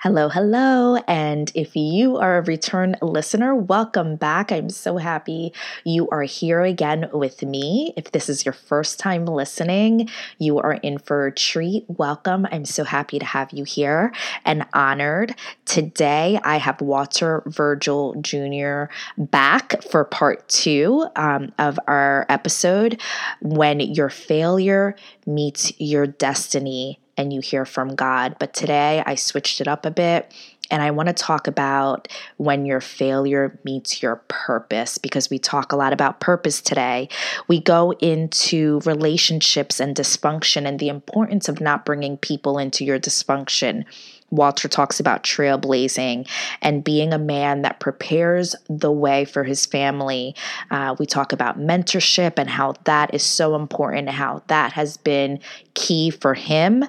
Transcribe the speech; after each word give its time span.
Hello, 0.00 0.28
hello. 0.28 0.96
And 1.08 1.50
if 1.54 1.74
you 1.74 2.18
are 2.18 2.36
a 2.36 2.42
return 2.42 2.96
listener, 3.00 3.54
welcome 3.54 4.16
back. 4.16 4.52
I'm 4.52 4.68
so 4.68 4.98
happy 4.98 5.54
you 5.84 6.06
are 6.10 6.22
here 6.22 6.60
again 6.60 7.08
with 7.14 7.42
me. 7.42 7.94
If 7.96 8.12
this 8.12 8.28
is 8.28 8.44
your 8.44 8.52
first 8.52 8.98
time 8.98 9.24
listening, 9.24 10.10
you 10.38 10.58
are 10.58 10.74
in 10.74 10.98
for 10.98 11.26
a 11.26 11.32
treat. 11.32 11.86
Welcome. 11.88 12.46
I'm 12.52 12.66
so 12.66 12.84
happy 12.84 13.18
to 13.18 13.24
have 13.24 13.52
you 13.52 13.64
here 13.64 14.12
and 14.44 14.66
honored. 14.74 15.34
Today, 15.64 16.38
I 16.44 16.58
have 16.58 16.82
Walter 16.82 17.42
Virgil 17.46 18.16
Jr. 18.20 18.92
back 19.16 19.82
for 19.82 20.04
part 20.04 20.46
two 20.46 21.06
um, 21.16 21.54
of 21.58 21.80
our 21.88 22.26
episode 22.28 23.00
When 23.40 23.80
Your 23.80 24.10
Failure 24.10 24.94
Meets 25.24 25.72
Your 25.80 26.06
Destiny 26.06 27.00
and 27.16 27.32
you 27.32 27.40
hear 27.40 27.64
from 27.64 27.94
God. 27.94 28.36
But 28.38 28.54
today 28.54 29.02
I 29.06 29.14
switched 29.14 29.60
it 29.60 29.68
up 29.68 29.86
a 29.86 29.90
bit 29.90 30.32
and 30.70 30.82
I 30.82 30.90
want 30.90 31.08
to 31.08 31.12
talk 31.12 31.46
about 31.46 32.08
when 32.36 32.66
your 32.66 32.80
failure 32.80 33.58
meets 33.64 34.02
your 34.02 34.16
purpose 34.28 34.98
because 34.98 35.30
we 35.30 35.38
talk 35.38 35.72
a 35.72 35.76
lot 35.76 35.92
about 35.92 36.20
purpose 36.20 36.60
today. 36.60 37.08
We 37.48 37.60
go 37.60 37.92
into 37.92 38.80
relationships 38.84 39.80
and 39.80 39.96
dysfunction 39.96 40.66
and 40.66 40.78
the 40.78 40.88
importance 40.88 41.48
of 41.48 41.60
not 41.60 41.84
bringing 41.84 42.16
people 42.16 42.58
into 42.58 42.84
your 42.84 42.98
dysfunction 42.98 43.84
Walter 44.30 44.68
talks 44.68 44.98
about 45.00 45.22
trailblazing 45.22 46.28
and 46.60 46.82
being 46.82 47.12
a 47.12 47.18
man 47.18 47.62
that 47.62 47.80
prepares 47.80 48.56
the 48.68 48.90
way 48.90 49.24
for 49.24 49.44
his 49.44 49.66
family. 49.66 50.34
Uh, 50.70 50.96
we 50.98 51.06
talk 51.06 51.32
about 51.32 51.58
mentorship 51.58 52.34
and 52.36 52.50
how 52.50 52.74
that 52.84 53.14
is 53.14 53.22
so 53.22 53.54
important, 53.54 54.08
how 54.08 54.42
that 54.48 54.72
has 54.72 54.96
been 54.96 55.38
key 55.74 56.10
for 56.10 56.34
him. 56.34 56.84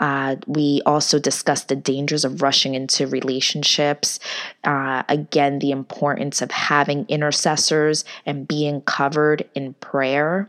Uh, 0.00 0.36
we 0.46 0.80
also 0.86 1.18
discuss 1.18 1.64
the 1.64 1.76
dangers 1.76 2.24
of 2.24 2.42
rushing 2.42 2.74
into 2.74 3.06
relationships. 3.06 4.20
Uh, 4.64 5.02
again, 5.08 5.58
the 5.58 5.70
importance 5.70 6.40
of 6.40 6.50
having 6.50 7.04
intercessors 7.08 8.04
and 8.24 8.46
being 8.46 8.80
covered 8.82 9.48
in 9.54 9.74
prayer. 9.74 10.48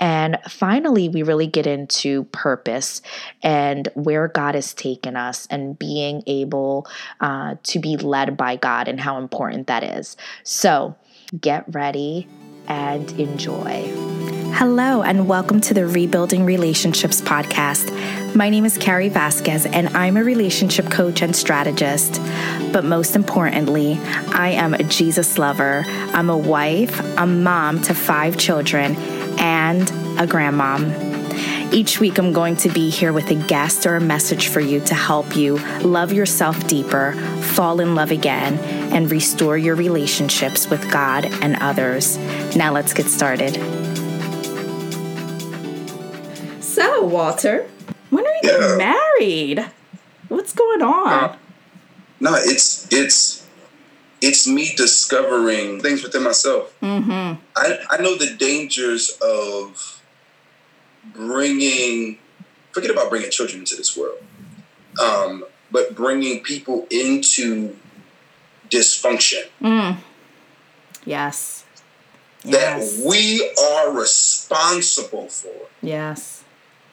And 0.00 0.38
finally, 0.48 1.08
we 1.08 1.22
really 1.22 1.46
get 1.46 1.66
into 1.66 2.24
purpose 2.24 3.02
and 3.42 3.88
where 3.94 4.28
God 4.28 4.54
has 4.54 4.72
taken 4.74 5.16
us 5.16 5.46
and 5.50 5.78
being 5.78 6.22
able 6.26 6.86
uh, 7.20 7.56
to 7.64 7.78
be 7.78 7.96
led 7.96 8.36
by 8.36 8.56
God 8.56 8.88
and 8.88 9.00
how 9.00 9.18
important 9.18 9.66
that 9.66 9.82
is. 9.82 10.16
So 10.44 10.94
get 11.40 11.64
ready 11.74 12.28
and 12.68 13.10
enjoy. 13.18 13.92
Hello, 14.52 15.02
and 15.02 15.28
welcome 15.28 15.60
to 15.62 15.74
the 15.74 15.86
Rebuilding 15.86 16.44
Relationships 16.44 17.20
podcast. 17.20 17.94
My 18.34 18.50
name 18.50 18.64
is 18.64 18.76
Kari 18.76 19.08
Vasquez, 19.08 19.66
and 19.66 19.88
I'm 19.96 20.16
a 20.16 20.24
relationship 20.24 20.90
coach 20.90 21.22
and 21.22 21.34
strategist. 21.34 22.20
But 22.72 22.84
most 22.84 23.14
importantly, 23.14 23.98
I 24.32 24.50
am 24.50 24.74
a 24.74 24.82
Jesus 24.84 25.38
lover. 25.38 25.84
I'm 25.86 26.28
a 26.28 26.36
wife, 26.36 26.98
a 27.18 27.26
mom 27.26 27.80
to 27.82 27.94
five 27.94 28.36
children 28.36 28.96
and 29.38 29.82
a 30.18 30.26
grandmom. 30.26 31.72
Each 31.72 32.00
week, 32.00 32.18
I'm 32.18 32.32
going 32.32 32.56
to 32.56 32.70
be 32.70 32.88
here 32.88 33.12
with 33.12 33.30
a 33.30 33.34
guest 33.34 33.86
or 33.86 33.96
a 33.96 34.00
message 34.00 34.48
for 34.48 34.60
you 34.60 34.80
to 34.80 34.94
help 34.94 35.36
you 35.36 35.58
love 35.80 36.12
yourself 36.12 36.66
deeper, 36.66 37.12
fall 37.42 37.80
in 37.80 37.94
love 37.94 38.10
again, 38.10 38.58
and 38.92 39.10
restore 39.10 39.58
your 39.58 39.74
relationships 39.74 40.70
with 40.70 40.90
God 40.90 41.26
and 41.26 41.56
others. 41.56 42.16
Now, 42.56 42.72
let's 42.72 42.94
get 42.94 43.06
started. 43.06 43.54
So, 46.62 47.04
Walter, 47.04 47.68
when 48.10 48.26
are 48.26 48.32
you 48.34 48.40
yeah. 48.44 48.58
getting 48.58 48.78
married? 49.18 49.70
What's 50.28 50.54
going 50.54 50.82
on? 50.82 51.12
Uh, 51.12 51.36
no, 52.20 52.34
it's 52.34 52.88
it's 52.92 53.46
it's 54.20 54.46
me 54.46 54.74
discovering 54.76 55.80
things 55.80 56.02
within 56.02 56.22
myself. 56.22 56.74
Mm-hmm. 56.80 57.40
I, 57.56 57.78
I 57.90 58.02
know 58.02 58.16
the 58.16 58.34
dangers 58.34 59.16
of 59.22 60.02
bringing, 61.14 62.18
forget 62.72 62.90
about 62.90 63.10
bringing 63.10 63.30
children 63.30 63.60
into 63.60 63.76
this 63.76 63.96
world, 63.96 64.18
um, 65.02 65.44
but 65.70 65.94
bringing 65.94 66.42
people 66.42 66.86
into 66.90 67.76
dysfunction. 68.70 69.48
Mm. 69.62 69.98
Yes. 71.04 71.64
That 72.44 72.78
yes. 72.78 73.04
we 73.04 73.54
are 73.60 73.92
responsible 73.92 75.28
for. 75.28 75.68
Yes. 75.82 76.44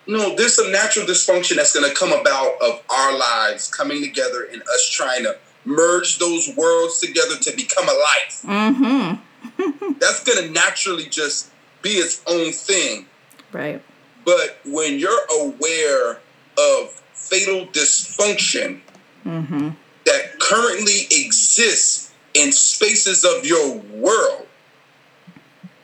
No, 0.07 0.35
there's 0.35 0.55
some 0.55 0.71
natural 0.71 1.05
dysfunction 1.05 1.55
that's 1.55 1.73
going 1.73 1.89
to 1.89 1.95
come 1.95 2.11
about 2.13 2.61
of 2.61 2.81
our 2.89 3.17
lives 3.17 3.71
coming 3.73 4.03
together 4.03 4.47
and 4.51 4.61
us 4.61 4.87
trying 4.89 5.23
to 5.23 5.35
merge 5.65 6.19
those 6.19 6.55
worlds 6.55 6.99
together 6.99 7.35
to 7.37 7.55
become 7.55 7.89
a 7.89 7.93
life. 7.93 8.41
Mm-hmm. 8.43 9.93
That's 9.99 10.23
going 10.23 10.47
to 10.47 10.51
naturally 10.51 11.05
just 11.05 11.51
be 11.81 11.91
its 11.91 12.21
own 12.27 12.51
thing. 12.51 13.07
Right. 13.51 13.81
But 14.23 14.59
when 14.65 14.99
you're 14.99 15.25
aware 15.31 16.19
of 16.57 16.89
fatal 17.13 17.67
dysfunction 17.67 18.81
mm-hmm. 19.25 19.69
that 20.05 20.39
currently 20.39 21.01
exists 21.11 22.13
in 22.33 22.51
spaces 22.51 23.23
of 23.23 23.45
your 23.45 23.77
world, 23.77 24.47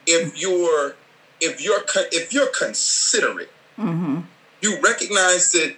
if 0.06 0.40
you're 0.40 0.96
if 1.40 1.62
you're 1.62 1.80
if 2.12 2.32
you're 2.32 2.48
considerate, 2.48 3.50
mm-hmm. 3.78 4.20
you 4.60 4.80
recognize 4.80 5.52
that 5.52 5.76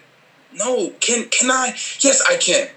no, 0.54 0.90
can 1.00 1.28
can 1.28 1.50
I? 1.50 1.74
Yes, 2.00 2.22
I 2.28 2.36
can 2.36 2.68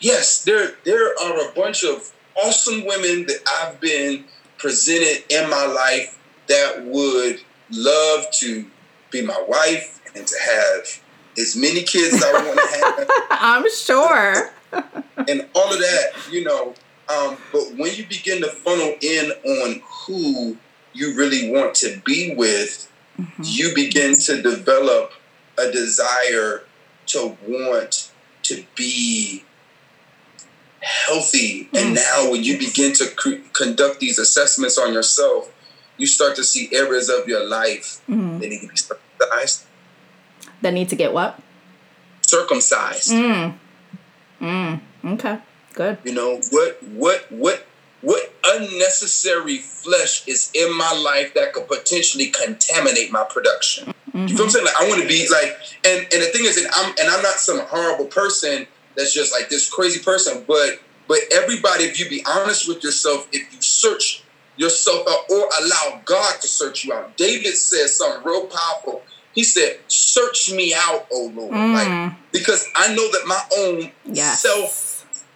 yes, 0.00 0.44
there 0.44 0.74
there 0.84 1.08
are 1.22 1.48
a 1.48 1.52
bunch 1.52 1.84
of 1.84 2.12
awesome 2.42 2.86
women 2.86 3.26
that 3.26 3.38
I've 3.60 3.80
been 3.80 4.24
presented 4.58 5.24
in 5.28 5.48
my 5.48 5.66
life 5.66 6.18
that 6.48 6.84
would 6.84 7.40
love 7.70 8.30
to 8.32 8.66
be 9.10 9.22
my 9.22 9.42
wife 9.48 10.00
and 10.14 10.26
to 10.26 10.36
have 10.38 11.00
as 11.38 11.56
many 11.56 11.82
kids 11.82 12.14
as 12.14 12.24
I 12.24 12.32
want 12.32 12.58
to 12.58 12.66
have. 12.84 13.10
I'm 13.30 13.70
sure. 13.70 14.50
and 15.28 15.48
all 15.54 15.72
of 15.72 15.78
that, 15.78 16.10
you 16.30 16.44
know. 16.44 16.74
Um, 17.08 17.36
but 17.52 17.62
when 17.76 17.94
you 17.94 18.06
begin 18.06 18.40
to 18.42 18.48
funnel 18.48 18.94
in 19.00 19.32
on 19.44 19.82
who 19.84 20.56
you 20.92 21.14
really 21.16 21.50
want 21.50 21.74
to 21.76 22.00
be 22.04 22.34
with, 22.34 22.90
mm-hmm. 23.18 23.42
you 23.44 23.74
begin 23.74 24.14
to 24.14 24.42
develop 24.42 25.12
a 25.58 25.72
desire 25.72 26.62
to 27.06 27.36
want 27.46 28.12
to 28.42 28.64
be 28.76 29.44
healthy. 30.80 31.68
And 31.74 31.94
now, 31.94 32.30
when 32.30 32.42
you 32.42 32.58
begin 32.58 32.92
to 32.94 33.04
c- 33.04 33.42
conduct 33.52 34.00
these 34.00 34.18
assessments 34.18 34.78
on 34.78 34.92
yourself, 34.92 35.52
you 35.96 36.06
start 36.06 36.36
to 36.36 36.44
see 36.44 36.68
areas 36.72 37.08
of 37.08 37.28
your 37.28 37.46
life 37.46 38.00
mm-hmm. 38.08 38.38
that 38.38 38.48
need 38.48 38.60
to 38.60 38.68
be 38.68 38.76
circumcised. 38.76 39.66
That 40.62 40.74
need 40.74 40.88
to 40.88 40.96
get 40.96 41.12
what? 41.12 41.40
Circumcised. 42.22 43.10
Mm. 43.10 43.54
Mm. 44.40 44.80
Okay. 45.04 45.38
Good. 45.74 45.98
You 46.04 46.14
know 46.14 46.40
what? 46.50 46.82
What? 46.82 47.26
What? 47.30 47.66
What 48.02 48.32
unnecessary 48.46 49.58
flesh 49.58 50.26
is 50.26 50.50
in 50.54 50.74
my 50.74 50.90
life 50.92 51.34
that 51.34 51.52
could 51.52 51.68
potentially 51.68 52.28
contaminate 52.28 53.12
my 53.12 53.24
production? 53.24 53.88
Mm-hmm. 53.88 54.26
You 54.26 54.28
feel 54.28 54.36
what 54.36 54.44
I'm 54.44 54.50
saying? 54.50 54.64
Like 54.64 54.80
I 54.80 54.88
want 54.88 55.02
to 55.02 55.08
be 55.08 55.28
like, 55.28 55.58
and 55.84 56.06
and 56.10 56.22
the 56.22 56.30
thing 56.32 56.46
is, 56.46 56.56
and 56.56 56.66
I'm 56.74 56.94
and 56.98 57.10
I'm 57.10 57.22
not 57.22 57.34
some 57.34 57.60
horrible 57.60 58.06
person 58.06 58.66
that's 58.96 59.14
just 59.14 59.32
like 59.32 59.48
this 59.48 59.68
crazy 59.68 60.00
person. 60.02 60.44
But 60.46 60.80
but 61.08 61.18
everybody, 61.32 61.84
if 61.84 61.98
you 61.98 62.08
be 62.08 62.24
honest 62.26 62.68
with 62.68 62.84
yourself, 62.84 63.28
if 63.32 63.52
you 63.52 63.60
search 63.60 64.22
yourself 64.60 65.06
out 65.08 65.30
or 65.30 65.48
allow 65.60 66.00
God 66.04 66.40
to 66.40 66.46
search 66.46 66.84
you 66.84 66.92
out. 66.92 67.16
David 67.16 67.56
says 67.56 67.96
something 67.96 68.22
real 68.24 68.46
powerful. 68.46 69.02
He 69.32 69.44
said, 69.44 69.78
"Search 69.88 70.52
me 70.52 70.74
out, 70.74 71.06
O 71.10 71.32
Lord," 71.34 71.52
mm. 71.52 71.74
like 71.74 72.12
because 72.32 72.66
I 72.76 72.94
know 72.94 73.10
that 73.10 73.26
my 73.26 73.42
own 73.58 73.92
yes. 74.04 74.42
self 74.42 74.89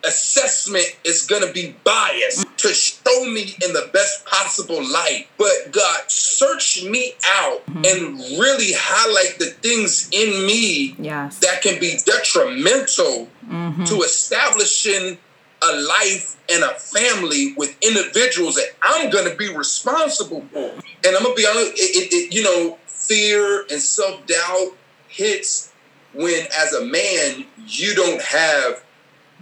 assessment 0.07 0.87
is 1.05 1.27
going 1.27 1.47
to 1.47 1.53
be 1.53 1.75
biased 1.85 2.47
to 2.59 2.69
show 2.69 3.25
me 3.27 3.55
in 3.65 3.73
the 3.73 3.91
best 3.93 4.25
possible 4.27 4.83
light. 4.83 5.27
But 5.39 5.73
God, 5.73 6.11
search 6.11 6.85
me 6.85 7.13
out 7.27 7.65
mm-hmm. 7.67 7.85
and 7.85 8.19
really 8.39 8.73
highlight 8.75 9.39
the 9.39 9.47
things 9.47 10.09
in 10.13 10.47
me 10.47 10.95
yes. 10.99 11.39
that 11.41 11.63
can 11.63 11.79
be 11.81 11.99
detrimental 12.05 13.29
mm-hmm. 13.47 13.85
to 13.85 13.95
establishing 14.03 15.19
a 15.63 15.77
life 15.83 16.37
and 16.53 16.63
a 16.63 16.75
family 16.75 17.55
with 17.57 17.77
individuals 17.81 18.57
that 18.57 18.69
I'm 18.83 19.11
going 19.11 19.29
to 19.31 19.37
be 19.37 19.55
responsible 19.55 20.45
for. 20.53 20.71
And 20.71 21.17
I'm 21.17 21.23
going 21.23 21.37
to 21.37 21.43
be 21.43 21.47
honest, 21.47 21.73
it, 21.75 21.97
it, 21.97 22.13
it, 22.13 22.35
you 22.35 22.43
know, 22.43 22.79
fear 22.87 23.63
and 23.71 23.81
self 23.81 24.27
doubt 24.27 24.73
hits 25.09 25.73
when, 26.13 26.47
as 26.59 26.73
a 26.75 26.85
man, 26.85 27.45
you 27.67 27.95
don't 27.95 28.23
have 28.23 28.84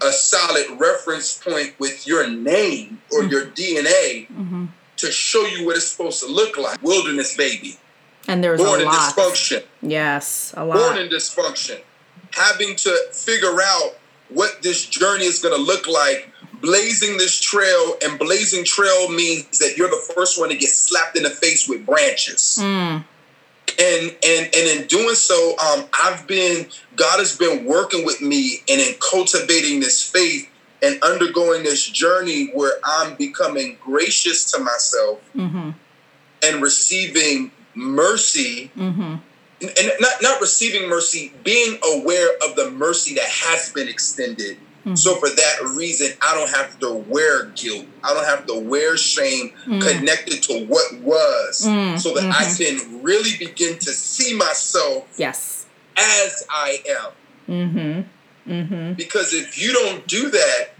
a 0.05 0.13
solid 0.13 0.67
reference 0.79 1.39
point 1.39 1.75
with 1.79 2.07
your 2.07 2.29
name 2.29 3.01
or 3.13 3.21
mm-hmm. 3.21 3.31
your 3.31 3.47
DNA 3.47 4.29
mm-hmm. 4.29 4.67
to 4.97 5.07
show 5.11 5.45
you 5.47 5.67
what 5.67 5.77
it's 5.77 5.89
supposed 5.89 6.21
to 6.21 6.27
look 6.27 6.57
like. 6.57 6.83
Wilderness 6.83 7.37
baby. 7.37 7.77
And 8.29 8.43
there's 8.43 8.61
born 8.61 8.81
in 8.81 8.87
dysfunction. 8.87 9.65
Yes, 9.81 10.55
a 10.57 10.65
lot. 10.65 10.77
Born 10.77 10.99
in 10.99 11.09
dysfunction. 11.09 11.81
Having 12.33 12.77
to 12.77 12.97
figure 13.13 13.61
out 13.61 13.97
what 14.29 14.63
this 14.63 14.87
journey 14.87 15.25
is 15.25 15.41
going 15.41 15.55
to 15.55 15.61
look 15.61 15.87
like 15.87 16.33
blazing 16.63 17.19
this 17.19 17.39
trail 17.41 17.97
and 18.05 18.19
blazing 18.19 18.65
trail 18.65 19.11
means 19.11 19.59
that 19.59 19.77
you're 19.77 19.91
the 19.91 20.13
first 20.15 20.39
one 20.39 20.49
to 20.49 20.57
get 20.57 20.71
slapped 20.71 21.17
in 21.17 21.25
the 21.25 21.31
face 21.31 21.69
with 21.69 21.85
branches 21.85 22.59
mm. 22.63 23.05
And 23.79 24.17
and 24.25 24.55
and 24.55 24.81
in 24.81 24.87
doing 24.87 25.15
so 25.15 25.55
um, 25.59 25.85
i've 26.03 26.27
been 26.27 26.67
god 26.97 27.19
has 27.19 27.37
been 27.37 27.65
working 27.65 28.05
with 28.05 28.21
me 28.21 28.59
and 28.69 28.81
in 28.81 28.95
cultivating 29.11 29.81
this 29.81 30.03
faith 30.03 30.49
and 30.83 31.03
undergoing 31.03 31.63
this 31.63 31.87
journey 31.89 32.49
where 32.55 32.75
i'm 32.85 33.15
becoming 33.17 33.77
gracious 33.81 34.51
to 34.51 34.61
myself 34.61 35.21
mm-hmm. 35.35 35.71
and 36.45 36.63
receiving 36.63 37.51
mercy 37.75 38.71
mm-hmm. 38.77 39.17
and 39.61 39.93
not 40.01 40.13
not 40.23 40.41
receiving 40.41 40.89
mercy 40.89 41.33
being 41.45 41.79
aware 41.95 42.31
of 42.47 42.57
the 42.57 42.71
mercy 42.71 43.15
that 43.15 43.25
has 43.25 43.71
been 43.73 43.89
extended 43.89 44.57
Mm-hmm. 44.83 44.97
So 44.97 45.15
for 45.17 45.29
that 45.29 45.75
reason, 45.77 46.17
I 46.21 46.35
don't 46.35 46.51
have 46.51 46.79
to 46.81 46.93
wear 46.93 47.47
guilt. 47.47 47.87
I 48.03 48.13
don't 48.15 48.25
have 48.25 48.47
to 48.47 48.59
wear 48.59 48.97
shame 48.97 49.51
mm-hmm. 49.51 49.81
connected 49.81 50.43
to 50.45 50.67
what 50.67 51.01
was, 51.01 51.65
mm-hmm. 51.65 51.99
so 51.99 52.15
that 52.15 52.25
I 52.25 52.45
mm-hmm. 52.45 52.89
can 52.89 53.03
really 53.03 53.39
begin 53.39 53.79
to 53.79 53.91
see 53.91 54.37
myself 54.37 55.07
yes 55.17 55.67
as 55.97 56.45
I 56.51 56.83
am. 56.89 57.13
Mm-hmm. 57.49 58.51
Mm-hmm. 58.51 58.93
Because 58.95 59.33
if 59.35 59.63
you 59.63 59.73
don't 59.73 60.07
do 60.09 60.31
that, 60.31 60.71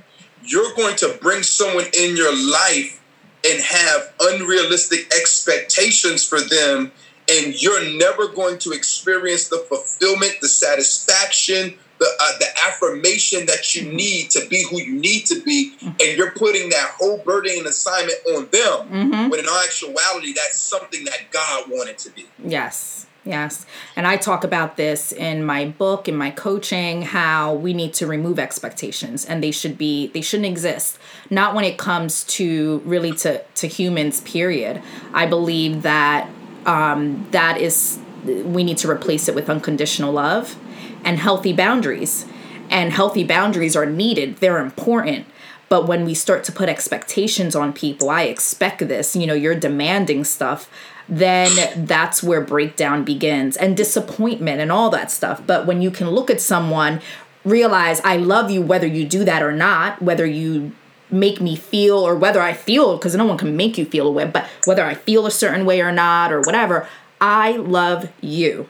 you're 0.43 0.75
going 0.75 0.97
to 0.97 1.17
bring 1.21 1.45
someone 1.45 1.87
in 1.97 2.17
your 2.17 2.35
life 2.35 3.01
and 3.49 3.61
have 3.63 4.13
unrealistic 4.21 5.13
expectations 5.15 6.27
for 6.27 6.41
them 6.41 6.91
and 7.31 7.61
you're 7.61 7.97
never 7.99 8.29
going 8.29 8.59
to 8.59 8.73
experience 8.73 9.49
the 9.49 9.59
fulfillment, 9.69 10.39
the 10.41 10.49
satisfaction, 10.49 11.79
the 12.03 12.09
uh, 12.21 12.39
the 12.39 12.47
affirmation 12.67 13.47
that 13.47 13.75
you 13.75 13.93
need 13.93 14.31
to 14.31 14.47
be 14.49 14.65
who 14.69 14.81
you 14.81 14.95
need 14.99 15.25
to 15.27 15.41
be, 15.43 15.73
and 15.83 16.17
you're 16.17 16.33
putting 16.33 16.71
that 16.71 16.91
whole 16.99 17.19
burden 17.19 17.59
and 17.59 17.67
assignment 17.67 18.19
on 18.35 18.49
them. 18.51 18.89
Mm-hmm. 18.91 19.29
When 19.29 19.41
in 19.41 19.47
actuality, 19.47 20.33
that's 20.33 20.59
something 20.59 21.05
that 21.05 21.31
God 21.31 21.71
wanted 21.71 21.99
to 21.99 22.11
be. 22.11 22.27
Yes. 22.45 23.07
Yes. 23.25 23.67
And 23.95 24.05
I 24.05 24.17
talk 24.17 24.43
about 24.43 24.77
this 24.77 25.13
in 25.13 25.45
my 25.45 25.67
book, 25.67 26.09
in 26.09 26.17
my 26.17 26.33
coaching, 26.33 27.03
how 27.03 27.55
we 27.55 27.73
need 27.73 27.95
to 27.95 28.07
remove 28.09 28.41
expectations 28.41 29.25
and 29.25 29.45
they 29.45 29.53
should 29.53 29.79
be, 29.79 30.09
they 30.09 30.23
shouldn't 30.23 30.49
exist. 30.49 30.99
Not 31.31 31.55
when 31.55 31.65
it 31.65 31.79
comes 31.79 32.25
to 32.25 32.83
really 32.85 33.13
to, 33.19 33.45
to 33.45 33.69
humans, 33.69 34.23
period. 34.23 34.83
I 35.15 35.27
believe 35.27 35.83
that 35.83 36.29
um, 36.67 37.29
that 37.31 37.61
is, 37.61 38.01
we 38.25 38.65
need 38.65 38.79
to 38.79 38.91
replace 38.91 39.29
it 39.29 39.37
with 39.37 39.49
unconditional 39.49 40.13
love 40.13 40.57
and 41.05 41.19
healthy 41.19 41.53
boundaries. 41.53 42.27
And 42.71 42.93
healthy 42.93 43.25
boundaries 43.25 43.77
are 43.77 43.87
needed, 43.87 44.39
they're 44.39 44.59
important. 44.59 45.27
But 45.69 45.87
when 45.87 46.05
we 46.05 46.15
start 46.15 46.45
to 46.45 46.53
put 46.53 46.69
expectations 46.69 47.57
on 47.57 47.73
people, 47.73 48.11
I 48.11 48.25
expect 48.25 48.81
this, 48.81 49.17
you 49.17 49.27
know, 49.27 49.35
you're 49.35 49.55
demanding 49.55 50.25
stuff, 50.25 50.71
then 51.09 51.87
that's 51.87 52.23
where 52.23 52.41
breakdown 52.41 53.05
begins 53.05 53.57
and 53.57 53.77
disappointment 53.77 54.61
and 54.61 54.71
all 54.71 54.91
that 54.91 55.11
stuff. 55.11 55.43
But 55.47 55.67
when 55.67 55.81
you 55.81 55.91
can 55.91 56.11
look 56.11 56.31
at 56.31 56.41
someone, 56.41 57.01
realize 57.45 58.01
I 58.05 58.17
love 58.17 58.51
you 58.51 58.63
whether 58.63 58.87
you 58.87 59.07
do 59.07 59.25
that 59.25 59.43
or 59.43 59.53
not, 59.53 60.03
whether 60.03 60.27
you 60.27 60.73
make 61.11 61.41
me 61.41 61.57
feel 61.57 61.97
or 61.99 62.17
whether 62.17 62.41
I 62.41 62.53
feel, 62.53 62.97
because 62.97 63.15
no 63.15 63.27
one 63.27 63.39
can 63.39 63.57
make 63.57 63.77
you 63.77 63.85
feel 63.85 64.07
a 64.07 64.13
way, 64.13 64.27
but 64.27 64.47
whether 64.65 64.85
I 64.85 64.95
feel 64.95 65.27
a 65.27 65.31
certain 65.31 65.67
way 65.67 65.81
or 65.81 65.93
not 65.93 66.33
or 66.33 66.41
whatever, 66.41 66.87
I 67.21 67.53
love 67.53 68.11
you 68.21 68.69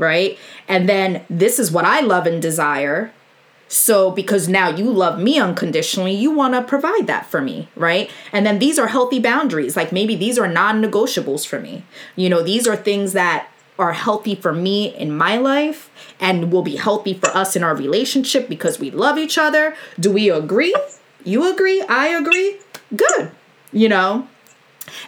right? 0.00 0.38
And 0.66 0.88
then 0.88 1.24
this 1.28 1.58
is 1.58 1.70
what 1.70 1.84
I 1.84 2.00
love 2.00 2.26
and 2.26 2.40
desire. 2.40 3.12
So, 3.68 4.10
because 4.10 4.48
now 4.48 4.68
you 4.68 4.90
love 4.90 5.20
me 5.20 5.38
unconditionally, 5.38 6.12
you 6.12 6.32
want 6.32 6.54
to 6.54 6.62
provide 6.62 7.06
that 7.06 7.26
for 7.26 7.40
me, 7.40 7.68
right? 7.76 8.10
And 8.32 8.44
then 8.44 8.58
these 8.58 8.80
are 8.80 8.88
healthy 8.88 9.20
boundaries. 9.20 9.76
Like 9.76 9.92
maybe 9.92 10.16
these 10.16 10.38
are 10.38 10.48
non 10.48 10.82
negotiables 10.82 11.46
for 11.46 11.60
me. 11.60 11.84
You 12.16 12.28
know, 12.28 12.42
these 12.42 12.66
are 12.66 12.74
things 12.74 13.12
that 13.12 13.48
are 13.78 13.92
healthy 13.92 14.34
for 14.34 14.52
me 14.52 14.94
in 14.96 15.16
my 15.16 15.36
life 15.36 15.88
and 16.18 16.50
will 16.50 16.62
be 16.62 16.76
healthy 16.76 17.14
for 17.14 17.28
us 17.28 17.54
in 17.54 17.62
our 17.62 17.76
relationship 17.76 18.48
because 18.48 18.80
we 18.80 18.90
love 18.90 19.18
each 19.18 19.38
other. 19.38 19.76
Do 20.00 20.10
we 20.10 20.30
agree? 20.30 20.74
You 21.24 21.52
agree? 21.52 21.82
I 21.82 22.08
agree? 22.08 22.58
Good. 22.94 23.30
You 23.72 23.88
know? 23.88 24.26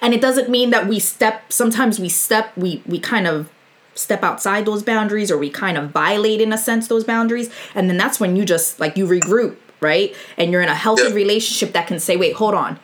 And 0.00 0.14
it 0.14 0.20
doesn't 0.20 0.48
mean 0.48 0.70
that 0.70 0.86
we 0.86 1.00
step, 1.00 1.52
sometimes 1.52 1.98
we 1.98 2.08
step, 2.08 2.56
we, 2.56 2.82
we 2.86 3.00
kind 3.00 3.26
of 3.26 3.50
step 3.94 4.22
outside 4.22 4.66
those 4.66 4.82
boundaries 4.82 5.30
or 5.30 5.38
we 5.38 5.50
kind 5.50 5.76
of 5.76 5.90
violate 5.90 6.40
in 6.40 6.52
a 6.52 6.58
sense 6.58 6.88
those 6.88 7.04
boundaries. 7.04 7.50
And 7.74 7.88
then 7.88 7.96
that's 7.96 8.18
when 8.18 8.36
you 8.36 8.44
just 8.44 8.80
like 8.80 8.96
you 8.96 9.06
regroup 9.06 9.56
right? 9.80 10.14
And 10.36 10.52
you're 10.52 10.62
in 10.62 10.68
a 10.68 10.76
healthy 10.76 11.08
yeah. 11.08 11.14
relationship 11.14 11.72
that 11.74 11.86
can 11.86 11.98
say 11.98 12.16
wait 12.16 12.34
hold 12.34 12.54
on. 12.54 12.78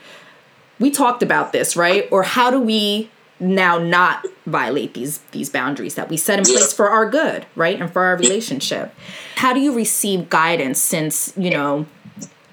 We 0.79 0.91
talked 0.91 1.23
about 1.23 1.53
this 1.53 1.77
right? 1.77 2.09
Or 2.11 2.23
how 2.25 2.51
do 2.51 2.61
we 2.61 3.11
now 3.41 3.79
not 3.79 4.27
violate 4.47 4.95
these 4.95 5.19
these 5.31 5.49
boundaries 5.49 5.95
that 5.95 6.09
we 6.09 6.17
set 6.17 6.41
in 6.41 6.45
place 6.45 6.73
for 6.73 6.91
our 6.91 7.09
good 7.09 7.47
right? 7.55 7.81
And 7.81 7.91
for 7.91 8.03
our 8.03 8.17
relationship. 8.17 8.95
How 9.37 9.53
do 9.55 9.61
you 9.61 9.75
receive 9.75 10.29
guidance 10.29 10.81
since 10.81 11.33
you 11.37 11.51
know 11.51 11.87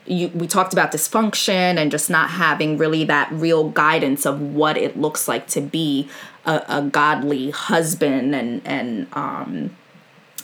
you, 0.07 0.27
we 0.29 0.45
talked 0.45 0.71
about 0.71 0.91
dysfunction 0.91 1.77
and 1.77 1.89
just 1.89 2.09
not 2.09 2.29
having 2.29 2.77
really 2.77 3.03
that 3.05 3.31
real 3.31 3.69
guidance 3.69 4.25
of 4.25 4.39
what 4.39 4.77
it 4.77 4.99
looks 4.99 5.27
like 5.27 5.47
to 5.47 5.61
be 5.61 6.07
a, 6.45 6.63
a 6.67 6.81
godly 6.81 7.51
husband 7.51 8.35
and 8.35 8.61
and 8.65 9.07
um, 9.13 9.75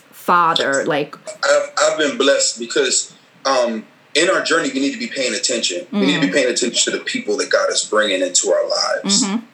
father. 0.09 0.85
Like 0.85 1.15
I've, 1.43 1.71
I've 1.77 1.97
been 1.97 2.17
blessed 2.17 2.59
because 2.59 3.15
um, 3.45 3.85
in 4.15 4.29
our 4.29 4.41
journey 4.43 4.69
we 4.73 4.79
need 4.79 4.93
to 4.93 4.99
be 4.99 5.07
paying 5.07 5.33
attention. 5.33 5.81
Mm-hmm. 5.85 5.99
We 5.99 6.05
need 6.05 6.13
to 6.13 6.19
be 6.19 6.25
mm-hmm. 6.27 6.35
paying 6.35 6.51
attention 6.51 6.91
to 6.91 6.97
the 6.97 7.03
people 7.03 7.37
that 7.37 7.49
God 7.49 7.69
is 7.69 7.83
bringing 7.83 8.21
into 8.21 8.51
our 8.51 8.67
lives, 8.67 9.23
mm-hmm. 9.23 9.45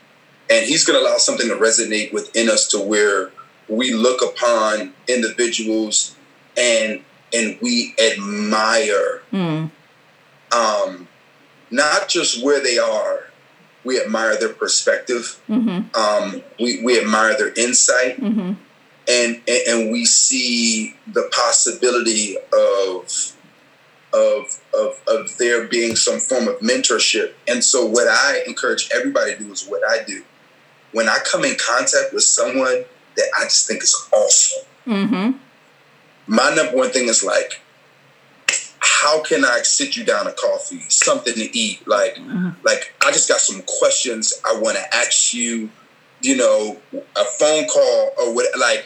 and 0.49 0.65
He's 0.65 0.85
going 0.85 0.99
to 0.99 1.05
allow 1.05 1.17
something 1.17 1.47
to 1.49 1.55
resonate 1.55 2.13
within 2.13 2.49
us 2.49 2.67
to 2.69 2.79
where 2.79 3.31
we 3.67 3.93
look 3.93 4.21
upon 4.21 4.93
individuals 5.07 6.15
and 6.57 7.01
and 7.33 7.57
we 7.61 7.93
admire. 7.99 9.21
Mm 9.33 9.71
um, 10.51 11.07
not 11.69 12.07
just 12.07 12.43
where 12.43 12.61
they 12.61 12.77
are, 12.77 13.26
we 13.87 13.99
admire 14.01 14.37
their 14.37 14.53
perspective. 14.53 15.41
Mm-hmm. 15.49 15.95
Um, 15.99 16.43
we, 16.59 16.83
we 16.83 16.99
admire 16.99 17.37
their 17.37 17.53
insight. 17.53 18.19
Mm-hmm. 18.19 18.53
And, 19.09 19.41
and, 19.47 19.61
and 19.67 19.91
we 19.91 20.03
see 20.03 20.95
the 21.07 21.31
possibility 21.33 22.35
of 22.53 23.33
of, 24.13 24.61
of 24.73 25.01
of 25.07 25.37
there 25.37 25.65
being 25.67 25.95
some 25.95 26.19
form 26.19 26.47
of 26.47 26.59
mentorship. 26.59 27.33
And 27.47 27.63
so, 27.63 27.85
what 27.85 28.07
I 28.07 28.43
encourage 28.47 28.89
everybody 28.93 29.33
to 29.35 29.43
do 29.43 29.51
is 29.51 29.65
what 29.65 29.81
I 29.87 30.03
do. 30.03 30.23
When 30.91 31.07
I 31.07 31.19
come 31.23 31.45
in 31.45 31.55
contact 31.55 32.13
with 32.13 32.23
someone 32.23 32.85
that 33.15 33.29
I 33.39 33.43
just 33.43 33.67
think 33.67 33.83
is 33.83 33.95
awesome, 34.11 34.65
mm-hmm. 34.85 35.37
my 36.27 36.53
number 36.55 36.75
one 36.75 36.89
thing 36.89 37.07
is 37.07 37.23
like, 37.23 37.61
how 38.87 39.21
can 39.21 39.45
I 39.45 39.61
sit 39.63 39.95
you 39.95 40.03
down 40.03 40.27
a 40.27 40.31
coffee, 40.31 40.81
something 40.89 41.33
to 41.33 41.57
eat? 41.57 41.87
Like, 41.87 42.15
mm-hmm. 42.15 42.49
like 42.63 42.93
I 43.05 43.11
just 43.11 43.29
got 43.29 43.39
some 43.39 43.61
questions 43.63 44.41
I 44.45 44.57
want 44.59 44.77
to 44.77 44.95
ask 44.95 45.33
you. 45.33 45.69
You 46.21 46.35
know, 46.35 46.77
a 46.93 47.25
phone 47.25 47.67
call 47.67 48.11
or 48.17 48.33
what? 48.33 48.47
Like, 48.57 48.85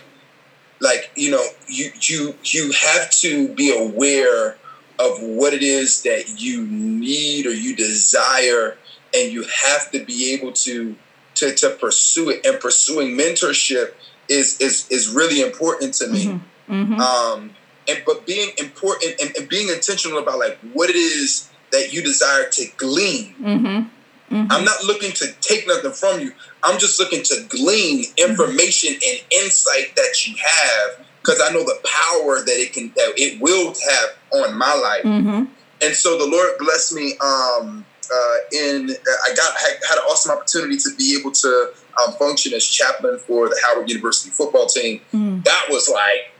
like 0.81 1.11
you 1.15 1.31
know, 1.31 1.43
you 1.67 1.91
you 2.01 2.35
you 2.43 2.71
have 2.73 3.09
to 3.21 3.47
be 3.49 3.75
aware 3.75 4.57
of 4.99 5.21
what 5.21 5.53
it 5.53 5.63
is 5.63 6.03
that 6.03 6.41
you 6.41 6.65
need 6.67 7.45
or 7.45 7.53
you 7.53 7.75
desire, 7.75 8.77
and 9.15 9.31
you 9.31 9.43
have 9.43 9.91
to 9.91 10.03
be 10.03 10.33
able 10.33 10.51
to 10.53 10.95
to 11.35 11.55
to 11.55 11.69
pursue 11.69 12.31
it. 12.31 12.45
And 12.45 12.59
pursuing 12.59 13.17
mentorship 13.17 13.93
is 14.27 14.59
is 14.59 14.87
is 14.89 15.07
really 15.07 15.41
important 15.41 15.93
to 15.95 16.07
me. 16.07 16.25
Mm-hmm. 16.25 16.73
Mm-hmm. 16.73 16.99
Um, 16.99 17.51
and 17.87 18.01
but 18.05 18.25
being 18.25 18.51
important 18.57 19.19
and, 19.21 19.35
and, 19.37 19.49
being 19.49 19.69
intentional 19.69 20.19
about 20.19 20.39
like 20.39 20.57
what 20.73 20.89
it 20.89 20.95
is 20.95 21.49
that 21.71 21.93
you 21.93 22.01
desire 22.01 22.49
to 22.49 22.65
glean. 22.77 23.35
Mm-hmm. 23.35 24.35
Mm-hmm. 24.35 24.51
I'm 24.51 24.63
not 24.63 24.83
looking 24.83 25.11
to 25.13 25.27
take 25.41 25.67
nothing 25.67 25.91
from 25.91 26.21
you. 26.21 26.31
I'm 26.63 26.79
just 26.79 26.99
looking 26.99 27.23
to 27.23 27.45
glean 27.49 28.05
information 28.17 28.93
mm-hmm. 28.93 29.17
and 29.33 29.43
insight 29.43 29.95
that 29.95 30.27
you 30.27 30.35
have 30.37 31.05
because 31.21 31.41
I 31.43 31.51
know 31.51 31.63
the 31.63 31.79
power 31.83 32.39
that 32.39 32.47
it 32.47 32.73
can 32.73 32.91
that 32.95 33.13
it 33.17 33.41
will 33.41 33.73
have 33.89 34.43
on 34.43 34.57
my 34.57 34.73
life. 34.73 35.03
Mm-hmm. 35.03 35.45
And 35.83 35.95
so 35.95 36.17
the 36.17 36.27
Lord 36.27 36.51
blessed 36.59 36.93
me. 36.93 37.15
Um, 37.19 37.85
uh, 38.13 38.35
in 38.51 38.89
I 38.89 39.33
got 39.35 39.55
had, 39.57 39.77
had, 39.87 39.97
an 39.97 40.03
awesome 40.09 40.35
opportunity 40.35 40.75
to 40.75 40.89
be 40.97 41.17
able 41.17 41.31
to 41.31 41.71
um, 42.01 42.13
function 42.13 42.53
as 42.53 42.65
chaplain 42.65 43.17
for 43.19 43.47
the 43.47 43.57
Howard 43.65 43.89
University 43.89 44.31
football 44.31 44.65
team. 44.65 44.99
Mm. 45.13 45.43
That 45.45 45.67
was 45.69 45.89
like 45.89 46.33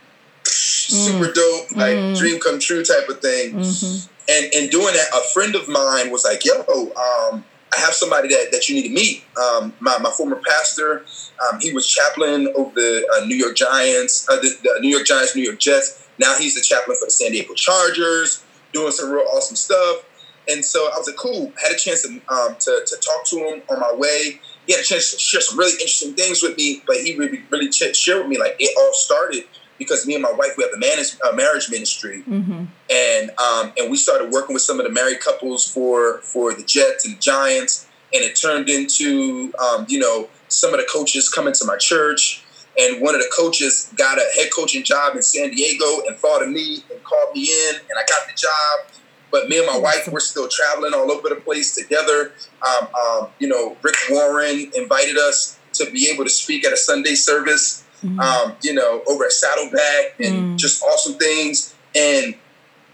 super 0.92 1.32
mm. 1.32 1.34
dope, 1.34 1.78
like 1.78 1.96
mm. 1.96 2.18
dream 2.18 2.40
come 2.40 2.60
true 2.60 2.84
type 2.84 3.08
of 3.10 3.20
thing. 3.20 3.54
Mm-hmm. 3.54 4.12
And 4.30 4.54
in 4.54 4.70
doing 4.70 4.94
that, 4.94 5.08
a 5.14 5.22
friend 5.34 5.56
of 5.56 5.68
mine 5.68 6.12
was 6.12 6.24
like, 6.24 6.46
"Yo, 6.46 6.54
um, 6.62 7.44
I 7.74 7.80
have 7.80 7.94
somebody 7.94 8.30
that, 8.30 8.52
that 8.52 8.70
you 8.70 8.76
need 8.76 8.88
to 8.88 8.94
meet." 8.94 9.24
Um, 9.38 9.74
my, 9.80 9.98
my 10.00 10.12
former 10.12 10.40
pastor, 10.48 11.06
um, 11.42 11.60
he 11.60 11.74
was 11.74 11.88
chaplain 11.88 12.48
of 12.58 12.74
the 12.76 13.08
uh, 13.16 13.26
New 13.26 13.36
York 13.36 13.56
Giants, 13.56 14.28
uh, 14.30 14.36
the, 14.36 14.56
the, 14.64 14.80
New 14.82 14.90
York 14.90 15.06
Giants, 15.06 15.36
New 15.36 15.44
York 15.44 15.60
Jets, 15.60 16.08
Now 16.20 16.38
he's 16.38 16.56
the 16.56 16.62
chaplain 16.62 16.98
for 16.98 17.06
the 17.06 17.12
San 17.12 17.32
Diego 17.32 17.54
Chargers, 17.54 18.44
doing 18.74 18.92
some 18.92 19.12
real 19.12 19.26
awesome 19.34 19.56
stuff. 19.56 20.06
And 20.50 20.64
so 20.66 20.86
I 20.86 20.98
was 20.98 21.08
like, 21.08 21.18
cool. 21.18 21.54
Had 21.62 21.72
a 21.72 21.78
chance 21.78 22.02
to, 22.04 22.10
um, 22.34 22.56
to, 22.60 22.84
to 22.86 22.98
talk 22.98 23.26
to 23.26 23.38
him 23.38 23.62
on 23.70 23.80
my 23.80 23.94
way. 23.94 24.40
He 24.66 24.74
had 24.74 24.82
a 24.82 24.86
chance 24.86 25.12
to 25.12 25.20
share 25.20 25.42
some 25.42 25.58
really 25.58 25.74
interesting 25.74 26.14
things 26.14 26.42
with 26.42 26.58
me, 26.58 26.82
but 26.86 26.98
he 26.98 27.16
really, 27.18 27.44
really 27.50 27.72
shared 27.72 28.20
with 28.20 28.28
me 28.28 28.38
like 28.38 28.56
it 28.60 28.76
all 28.78 28.94
started 28.94 29.46
because 29.82 30.06
me 30.06 30.14
and 30.14 30.22
my 30.22 30.32
wife 30.32 30.52
we 30.58 30.64
have 30.64 30.72
a 30.74 30.78
manage, 30.78 31.18
uh, 31.28 31.32
marriage 31.36 31.72
ministry, 31.72 32.24
mm-hmm. 32.30 32.66
and 32.92 33.32
um, 33.40 33.74
and 33.78 33.90
we 33.90 33.98
started 33.98 34.32
working 34.32 34.54
with 34.54 34.62
some 34.62 34.80
of 34.80 34.86
the 34.86 34.92
married 34.92 35.20
couples 35.20 35.68
for 35.68 36.20
for 36.20 36.54
the 36.54 36.62
Jets 36.62 37.08
and 37.08 37.20
Giants, 37.20 37.88
and 38.14 38.24
it 38.24 38.36
turned 38.36 38.70
into 38.70 39.52
um, 39.58 39.88
you 39.90 39.98
know 39.98 40.30
some 40.50 40.72
of 40.72 40.80
the 40.80 40.88
coaches 40.92 41.30
coming 41.30 41.54
to 41.54 41.66
my 41.66 41.78
church, 41.78 42.44
and 42.80 43.02
one 43.02 43.16
of 43.16 43.22
the 43.22 43.32
coaches 43.36 43.92
got 43.98 44.20
a 44.20 44.26
head 44.36 44.50
coaching 44.56 44.84
job 44.84 45.16
in 45.16 45.24
San 45.24 45.50
Diego 45.50 46.04
and 46.08 46.16
thought 46.18 46.44
of 46.44 46.50
me 46.50 46.84
and 46.92 47.04
called 47.04 47.34
me 47.34 47.42
in, 47.42 47.76
and 47.78 47.98
I 47.98 48.04
got 48.08 48.28
the 48.28 48.34
job. 48.36 49.02
But 49.32 49.50
me 49.50 49.58
and 49.58 49.66
my 49.66 49.80
wife, 49.80 50.08
we're 50.12 50.20
still 50.20 50.48
traveling 50.48 50.94
all 50.94 51.10
over 51.10 51.30
the 51.30 51.38
place 51.38 51.74
together. 51.74 52.34
Um, 52.68 52.88
um, 52.94 53.28
you 53.40 53.48
know, 53.48 53.78
Rick 53.82 53.96
Warren 54.12 54.70
invited 54.76 55.18
us 55.18 55.58
to 55.74 55.90
be 55.90 56.10
able 56.14 56.26
to 56.26 56.30
speak 56.30 56.66
at 56.66 56.74
a 56.74 56.78
Sunday 56.78 57.16
service 57.16 57.81
mm-hmm. 58.04 58.20
um, 58.20 58.56
you 58.62 58.74
know, 58.74 59.04
over 59.08 59.26
at 59.26 59.32
Saddleback 59.32 60.20
and 60.20 60.36
mm. 60.36 60.58
just 60.58 60.84
awesome 60.84 61.14
things. 61.14 61.76
And 61.96 62.36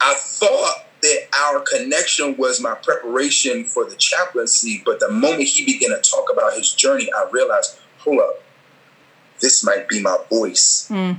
I 0.01 0.15
thought 0.15 0.85
that 1.01 1.27
our 1.37 1.59
connection 1.61 2.35
was 2.37 2.61
my 2.61 2.75
preparation 2.75 3.63
for 3.63 3.85
the 3.85 3.95
chaplaincy. 3.95 4.81
But 4.85 4.99
the 4.99 5.09
moment 5.09 5.43
he 5.43 5.65
began 5.65 5.89
to 5.89 6.01
talk 6.01 6.31
about 6.31 6.53
his 6.53 6.73
journey, 6.73 7.09
I 7.13 7.29
realized, 7.31 7.79
hold 7.99 8.19
up, 8.19 8.43
this 9.39 9.63
might 9.63 9.87
be 9.87 10.01
my 10.01 10.17
voice 10.29 10.87
mm. 10.89 11.17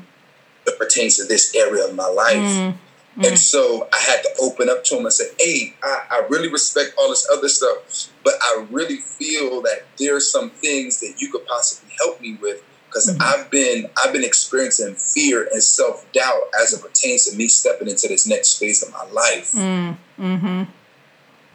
that 0.66 0.78
pertains 0.78 1.16
to 1.16 1.25
this 1.25 1.54
area 1.54 1.87
of 1.87 1.95
my 1.95 2.09
life. 2.09 2.37
Mm. 2.37 2.75
And 3.16 3.35
mm. 3.35 3.38
so 3.38 3.88
I 3.92 3.99
had 3.99 4.23
to 4.23 4.30
open 4.40 4.68
up 4.68 4.85
to 4.85 4.97
him 4.97 5.04
and 5.04 5.12
say, 5.12 5.25
Hey, 5.38 5.75
I, 5.83 6.02
I, 6.11 6.26
really 6.28 6.49
respect 6.49 6.95
all 6.99 7.09
this 7.09 7.28
other 7.33 7.49
stuff, 7.49 8.11
but 8.23 8.35
I 8.40 8.64
really 8.71 8.99
feel 8.99 9.61
that 9.62 9.87
there's 9.99 10.30
some 10.30 10.50
things 10.50 11.00
that 11.00 11.14
you 11.18 11.30
could 11.33 11.45
possibly 11.47 11.92
help 11.99 12.21
me 12.21 12.38
with 12.40 12.62
because 12.88 13.11
mm-hmm. 13.11 13.23
I've 13.23 13.50
been 13.50 13.88
I've 14.02 14.12
been 14.12 14.25
experiencing 14.25 14.95
fear 14.95 15.49
and 15.52 15.62
self 15.62 16.11
doubt 16.12 16.42
as 16.61 16.73
it 16.73 16.83
pertains 16.83 17.26
to 17.26 17.37
me 17.37 17.49
stepping 17.49 17.88
into 17.88 18.09
this 18.09 18.26
next 18.26 18.59
phase 18.59 18.83
of 18.83 18.92
my 18.92 19.04
life. 19.12 19.52
Mm, 19.52 19.97
mm-hmm. 20.18 20.62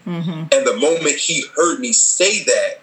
Mm-hmm. 0.09 0.41
And 0.51 0.67
the 0.67 0.77
moment 0.77 1.15
he 1.15 1.45
heard 1.55 1.79
me 1.79 1.93
say 1.93 2.43
that, 2.43 2.81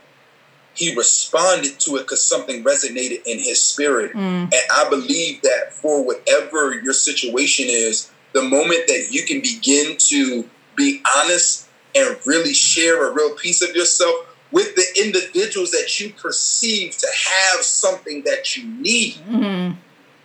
he 0.75 0.95
responded 0.95 1.79
to 1.81 1.97
it 1.97 2.03
because 2.03 2.25
something 2.25 2.65
resonated 2.65 3.23
in 3.27 3.39
his 3.39 3.63
spirit. 3.63 4.13
Mm. 4.13 4.45
And 4.45 4.63
I 4.73 4.89
believe 4.89 5.43
that 5.43 5.73
for 5.73 6.05
whatever 6.05 6.75
your 6.81 6.95
situation 6.95 7.67
is, 7.69 8.11
the 8.33 8.43
moment 8.43 8.87
that 8.87 9.09
you 9.11 9.25
can 9.25 9.41
begin 9.41 9.97
to 9.99 10.49
be 10.77 11.03
honest 11.17 11.69
and 11.95 12.17
really 12.25 12.55
share 12.55 13.07
a 13.07 13.13
real 13.13 13.35
piece 13.35 13.63
of 13.63 13.75
yourself, 13.75 14.15
with 14.53 14.75
the 14.75 15.05
individuals 15.05 15.71
that 15.71 16.01
you 16.01 16.13
perceive 16.13 16.97
to 16.99 17.07
have 17.07 17.63
something 17.63 18.23
that 18.25 18.57
you 18.57 18.67
need. 18.67 19.15
Mm-hmm. 19.15 19.77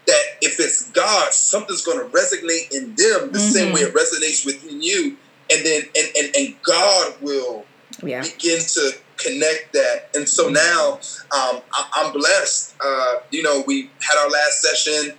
That 0.08 0.24
if 0.42 0.60
it's 0.60 0.92
God, 0.92 1.34
something's 1.34 1.84
going 1.84 2.00
to 2.00 2.06
resonate 2.06 2.72
in 2.72 2.90
them 2.90 3.32
the 3.32 3.40
mm-hmm. 3.40 3.40
same 3.40 3.74
way 3.74 3.82
it 3.82 3.94
resonates 3.94 4.46
within 4.46 4.82
you, 4.82 5.18
and 5.52 5.66
then 5.66 5.82
and 5.98 6.08
and, 6.18 6.36
and 6.36 6.56
God 6.62 7.16
will 7.22 7.66
yeah. 8.04 8.22
begin 8.22 8.60
to 8.60 8.92
connect 9.18 9.74
that. 9.74 10.10
And 10.14 10.30
so 10.30 10.46
mm-hmm. 10.46 10.54
now 10.54 10.94
um, 11.36 11.62
I, 11.74 12.06
am 12.06 12.14
blessed. 12.14 12.76
Uh, 12.84 13.16
you 13.32 13.42
know, 13.42 13.64
we 13.66 13.90
had 14.00 14.24
our 14.24 14.30
last 14.30 14.62
session, 14.62 15.16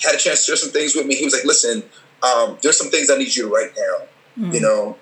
had 0.00 0.14
a 0.14 0.18
chance 0.18 0.40
to 0.40 0.52
share 0.52 0.56
some 0.56 0.70
things 0.70 0.94
with 0.94 1.06
me. 1.06 1.16
He 1.16 1.24
was 1.24 1.34
like, 1.34 1.44
"Listen, 1.44 1.82
um, 2.22 2.58
there's 2.62 2.78
some 2.78 2.90
things 2.90 3.10
I 3.10 3.16
need 3.16 3.34
you 3.34 3.48
to 3.48 3.52
write 3.52 3.74
down. 3.74 4.06
You 4.36 4.44
mm-hmm. 4.44 4.62
know, 4.62 4.98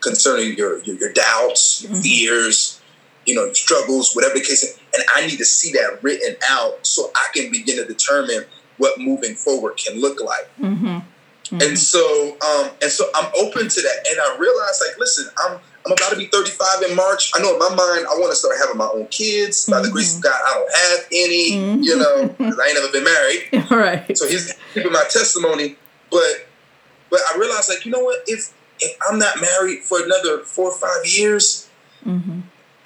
concerning 0.00 0.56
your 0.56 0.82
your, 0.82 0.96
your 0.96 1.12
doubts, 1.12 1.82
your 1.82 1.92
mm-hmm. 1.92 2.00
fears." 2.00 2.80
You 3.26 3.34
know, 3.34 3.52
struggles, 3.52 4.14
whatever 4.14 4.34
the 4.34 4.40
case 4.40 4.62
is. 4.62 4.78
And 4.94 5.04
I 5.14 5.26
need 5.26 5.38
to 5.38 5.44
see 5.44 5.72
that 5.72 6.02
written 6.02 6.36
out 6.48 6.86
so 6.86 7.10
I 7.14 7.28
can 7.34 7.50
begin 7.50 7.76
to 7.76 7.84
determine 7.84 8.44
what 8.78 8.98
moving 8.98 9.34
forward 9.34 9.76
can 9.76 10.00
look 10.00 10.20
like. 10.20 10.48
Mm-hmm. 10.60 10.86
Mm-hmm. 10.86 11.60
And 11.60 11.78
so, 11.78 12.36
um, 12.40 12.70
and 12.80 12.90
so 12.90 13.04
I'm 13.14 13.30
open 13.38 13.68
to 13.68 13.82
that. 13.82 14.06
And 14.08 14.18
I 14.20 14.36
realize, 14.38 14.82
like, 14.86 14.98
listen, 14.98 15.26
I'm 15.44 15.58
I'm 15.84 15.92
about 15.92 16.10
to 16.10 16.16
be 16.16 16.26
35 16.26 16.82
in 16.90 16.96
March. 16.96 17.32
I 17.34 17.42
know 17.42 17.54
in 17.54 17.58
my 17.58 17.68
mind, 17.68 18.06
I 18.06 18.14
want 18.18 18.30
to 18.30 18.36
start 18.36 18.54
having 18.60 18.78
my 18.78 18.86
own 18.86 19.06
kids. 19.08 19.66
By 19.66 19.76
mm-hmm. 19.76 19.86
the 19.86 19.90
grace 19.90 20.16
of 20.16 20.22
mm-hmm. 20.22 20.30
God, 20.30 20.40
I 20.46 20.54
don't 20.54 20.74
have 20.76 21.06
any, 21.12 21.50
mm-hmm. 21.52 21.82
you 21.82 21.98
know, 21.98 22.28
because 22.28 22.58
I 22.58 22.66
ain't 22.68 22.74
never 22.74 22.92
been 22.92 23.04
married. 23.04 23.66
All 23.70 23.78
right. 23.78 24.16
So 24.16 24.28
he's 24.28 24.54
keeping 24.74 24.92
my 24.92 25.04
testimony. 25.10 25.76
But 26.10 26.46
but 27.10 27.20
I 27.28 27.38
realized, 27.38 27.68
like, 27.68 27.84
you 27.84 27.90
know 27.92 28.02
what? 28.02 28.22
If 28.26 28.54
if 28.80 28.96
I'm 29.08 29.18
not 29.18 29.40
married 29.40 29.80
for 29.82 30.02
another 30.02 30.44
four 30.44 30.70
or 30.70 30.78
five 30.78 31.04
years, 31.04 31.68
mm-hmm 32.06 32.40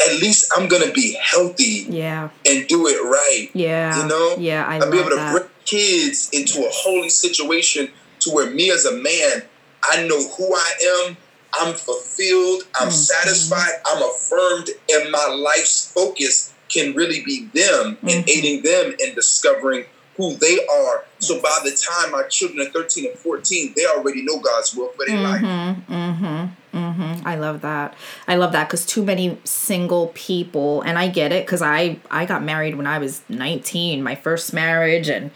at 0.05 0.21
least 0.21 0.53
I'm 0.57 0.69
gonna 0.69 0.93
be 0.93 1.17
healthy. 1.21 1.87
Yeah. 1.89 2.31
And 2.45 2.67
do 2.69 2.87
it 2.87 3.03
right. 3.03 3.49
Yeah. 3.55 4.03
You 4.03 4.09
know? 4.09 4.37
Yeah. 4.39 4.67
I 4.67 4.79
I'll 4.79 4.91
be 4.91 4.99
able 4.99 5.11
to 5.11 5.17
that. 5.17 5.33
bring 5.33 5.49
kids 5.65 6.31
into 6.33 6.61
a 6.61 6.71
holy 6.71 7.09
situation 7.09 7.91
to 8.21 8.31
where 8.31 8.51
me 8.51 8.71
as 8.71 8.85
a 8.85 8.93
man, 8.93 9.43
I 9.83 10.07
know 10.07 10.29
who 10.29 10.55
I 10.55 11.05
am. 11.07 11.17
I'm 11.61 11.75
fulfilled. 11.75 12.65
I'm 12.75 12.89
mm-hmm. 12.89 12.91
satisfied. 12.91 13.81
I'm 13.87 14.03
affirmed, 14.03 14.69
and 14.91 15.11
my 15.11 15.29
life's 15.29 15.91
focus 15.91 16.53
can 16.69 16.95
really 16.95 17.23
be 17.25 17.45
them 17.55 17.97
mm-hmm. 17.97 18.09
and 18.09 18.29
aiding 18.29 18.63
them 18.63 18.95
in 18.99 19.15
discovering 19.15 19.85
who 20.17 20.35
they 20.37 20.59
are. 20.67 21.05
So 21.19 21.41
by 21.41 21.61
the 21.63 21.71
time 21.71 22.13
my 22.13 22.25
children 22.25 22.67
are 22.67 22.71
13 22.71 23.07
and 23.07 23.19
14, 23.19 23.75
they 23.77 23.87
already 23.87 24.23
know 24.23 24.39
God's 24.41 24.75
will 24.75 24.89
for 24.89 25.07
their 25.07 25.17
mm-hmm, 25.17 25.95
life. 25.95 26.51
Mm-hmm. 26.97 27.27
I 27.27 27.37
love 27.37 27.61
that. 27.63 27.95
I 28.27 28.37
love 28.37 28.53
that 28.53 28.69
because 28.69 28.87
too 28.87 29.05
many 29.05 29.39
single 29.45 30.09
people, 30.15 30.83
and 30.83 30.99
I 30.99 31.09
get 31.09 31.33
it 31.33 31.47
because 31.47 31.63
I 31.63 31.99
I 32.11 32.27
got 32.27 32.43
married 32.43 32.77
when 32.77 32.87
I 32.87 32.99
was 32.99 33.23
19, 33.29 34.03
my 34.03 34.15
first 34.15 34.53
marriage, 34.53 35.09
and 35.09 35.31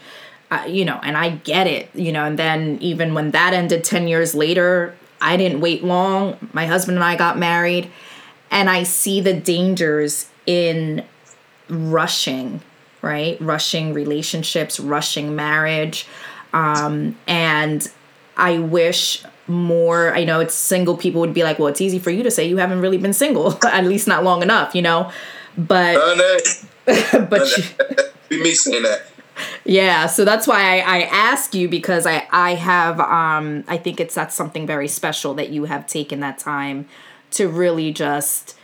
uh, 0.49 0.65
you 0.67 0.85
know, 0.85 0.99
and 1.03 1.17
I 1.17 1.29
get 1.29 1.67
it, 1.67 1.89
you 1.93 2.11
know, 2.11 2.25
and 2.25 2.37
then 2.37 2.77
even 2.81 3.13
when 3.13 3.31
that 3.31 3.53
ended 3.53 3.83
10 3.83 4.07
years 4.07 4.35
later, 4.35 4.95
I 5.21 5.37
didn't 5.37 5.61
wait 5.61 5.83
long. 5.83 6.49
My 6.53 6.65
husband 6.65 6.97
and 6.97 7.05
I 7.05 7.15
got 7.15 7.37
married, 7.37 7.91
and 8.49 8.69
I 8.69 8.83
see 8.83 9.21
the 9.21 9.33
dangers 9.33 10.29
in 10.45 11.05
rushing 11.69 12.61
right? 13.01 13.39
Rushing 13.41 13.93
relationships, 13.93 14.79
rushing 14.79 15.35
marriage. 15.35 16.07
Um, 16.53 17.17
and 17.27 17.89
I 18.41 18.57
wish 18.57 19.23
more, 19.47 20.13
I 20.15 20.23
know 20.23 20.39
it's 20.39 20.55
single 20.55 20.97
people 20.97 21.21
would 21.21 21.33
be 21.33 21.43
like, 21.43 21.59
well, 21.59 21.67
it's 21.67 21.79
easy 21.79 21.99
for 21.99 22.09
you 22.09 22.23
to 22.23 22.31
say 22.31 22.47
you 22.47 22.57
haven't 22.57 22.81
really 22.81 22.97
been 22.97 23.13
single, 23.13 23.57
at 23.65 23.85
least 23.85 24.07
not 24.07 24.23
long 24.23 24.41
enough, 24.41 24.73
you 24.75 24.81
know? 24.81 25.11
But, 25.57 25.95
but 27.29 28.13
be 28.29 28.41
me 28.41 28.53
saying 28.53 28.83
that. 28.83 29.03
Yeah, 29.63 30.07
so 30.07 30.25
that's 30.25 30.47
why 30.47 30.79
I, 30.79 30.99
I 30.99 31.01
ask 31.03 31.53
you 31.53 31.67
because 31.69 32.05
I 32.05 32.27
I 32.31 32.55
have 32.55 32.99
um 32.99 33.63
I 33.67 33.77
think 33.77 33.99
it's 33.99 34.13
that's 34.13 34.35
something 34.35 34.67
very 34.67 34.87
special 34.87 35.33
that 35.35 35.49
you 35.49 35.65
have 35.65 35.87
taken 35.87 36.19
that 36.19 36.37
time 36.37 36.87
to 37.31 37.47
really 37.47 37.91
just 37.91 38.55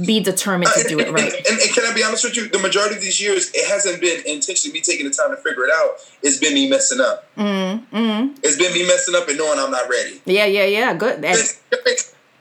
be 0.00 0.20
determined 0.20 0.70
to 0.76 0.88
do 0.88 0.98
it 0.98 1.10
right. 1.10 1.24
And, 1.24 1.46
and, 1.46 1.60
and, 1.60 1.74
can 1.74 1.84
I 1.84 1.94
be 1.94 2.02
honest 2.02 2.24
with 2.24 2.36
you? 2.36 2.48
The 2.48 2.58
majority 2.58 2.96
of 2.96 3.02
these 3.02 3.20
years, 3.20 3.50
it 3.54 3.68
hasn't 3.68 4.00
been 4.00 4.22
intentionally 4.26 4.72
me 4.72 4.80
taking 4.80 5.06
the 5.06 5.12
time 5.12 5.30
to 5.30 5.36
figure 5.36 5.64
it 5.64 5.70
out. 5.70 5.96
It's 6.22 6.38
been 6.38 6.54
me 6.54 6.68
messing 6.70 7.00
up. 7.00 7.28
Mm, 7.36 7.86
mm. 7.88 8.38
It's 8.42 8.56
been 8.56 8.72
me 8.72 8.86
messing 8.86 9.14
up 9.14 9.28
and 9.28 9.36
knowing 9.36 9.58
I'm 9.58 9.70
not 9.70 9.88
ready. 9.90 10.22
Yeah, 10.24 10.46
yeah, 10.46 10.64
yeah. 10.64 10.94
Good. 10.94 11.24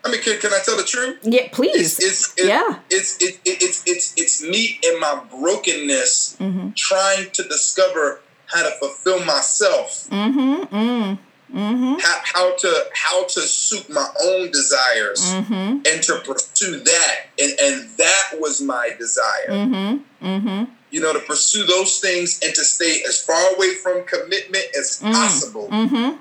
I 0.03 0.09
mean, 0.09 0.21
can, 0.21 0.39
can 0.39 0.51
I 0.53 0.59
tell 0.63 0.77
the 0.77 0.83
truth? 0.83 1.19
Yeah, 1.23 1.47
please. 1.51 1.99
It's, 1.99 2.33
it's 2.37 2.47
yeah. 2.47 2.79
It's 2.89 3.21
it, 3.21 3.39
it, 3.45 3.61
it's 3.61 3.83
it's 3.85 4.13
it's 4.17 4.41
me 4.41 4.79
in 4.83 4.99
my 4.99 5.21
brokenness 5.29 6.37
mm-hmm. 6.39 6.71
trying 6.71 7.29
to 7.31 7.43
discover 7.43 8.21
how 8.47 8.63
to 8.63 8.71
fulfill 8.77 9.23
myself. 9.25 10.07
Mm-hmm. 10.09 10.75
Mm. 10.75 11.19
Mm-hmm. 11.53 11.99
How, 11.99 12.21
how, 12.23 12.55
to 12.55 12.85
how 12.93 13.25
to 13.25 13.41
suit 13.41 13.89
my 13.89 14.07
own 14.23 14.51
desires 14.51 15.33
mm-hmm. 15.33 15.81
and 15.85 16.03
to 16.03 16.21
pursue 16.23 16.79
that 16.79 17.15
and 17.41 17.51
and 17.59 17.89
that 17.97 18.35
was 18.39 18.61
my 18.61 18.91
desire 18.97 19.49
mm-hmm. 19.49 20.25
mm-hmm. 20.25 20.71
you 20.91 21.01
know 21.01 21.11
to 21.11 21.19
pursue 21.19 21.65
those 21.65 21.99
things 21.99 22.39
and 22.41 22.55
to 22.55 22.63
stay 22.63 23.01
as 23.05 23.21
far 23.21 23.53
away 23.55 23.73
from 23.75 24.05
commitment 24.05 24.63
as 24.79 25.01
mm. 25.03 25.11
possible 25.11 25.67
mm-hmm. 25.67 26.15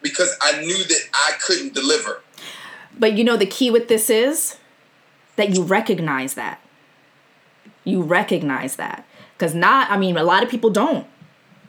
because 0.00 0.36
I 0.40 0.60
knew 0.60 0.78
that 0.78 1.00
I 1.12 1.32
couldn't 1.44 1.74
deliver 1.74 2.22
but 2.96 3.14
you 3.14 3.24
know 3.24 3.36
the 3.36 3.46
key 3.46 3.72
with 3.72 3.88
this 3.88 4.08
is 4.10 4.58
that 5.34 5.56
you 5.56 5.64
recognize 5.64 6.34
that 6.34 6.60
you 7.82 8.00
recognize 8.00 8.76
that 8.76 9.04
because 9.36 9.56
not 9.56 9.90
I 9.90 9.96
mean 9.96 10.16
a 10.16 10.22
lot 10.22 10.44
of 10.44 10.48
people 10.48 10.70
don't 10.70 11.08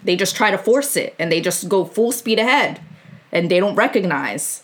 they 0.04 0.16
just 0.16 0.36
try 0.36 0.52
to 0.52 0.58
force 0.58 0.96
it 0.96 1.16
and 1.20 1.32
they 1.32 1.42
just 1.42 1.70
go 1.70 1.86
full 1.86 2.12
speed 2.12 2.40
ahead 2.40 2.82
and 3.32 3.50
they 3.50 3.60
don't 3.60 3.76
recognize. 3.76 4.64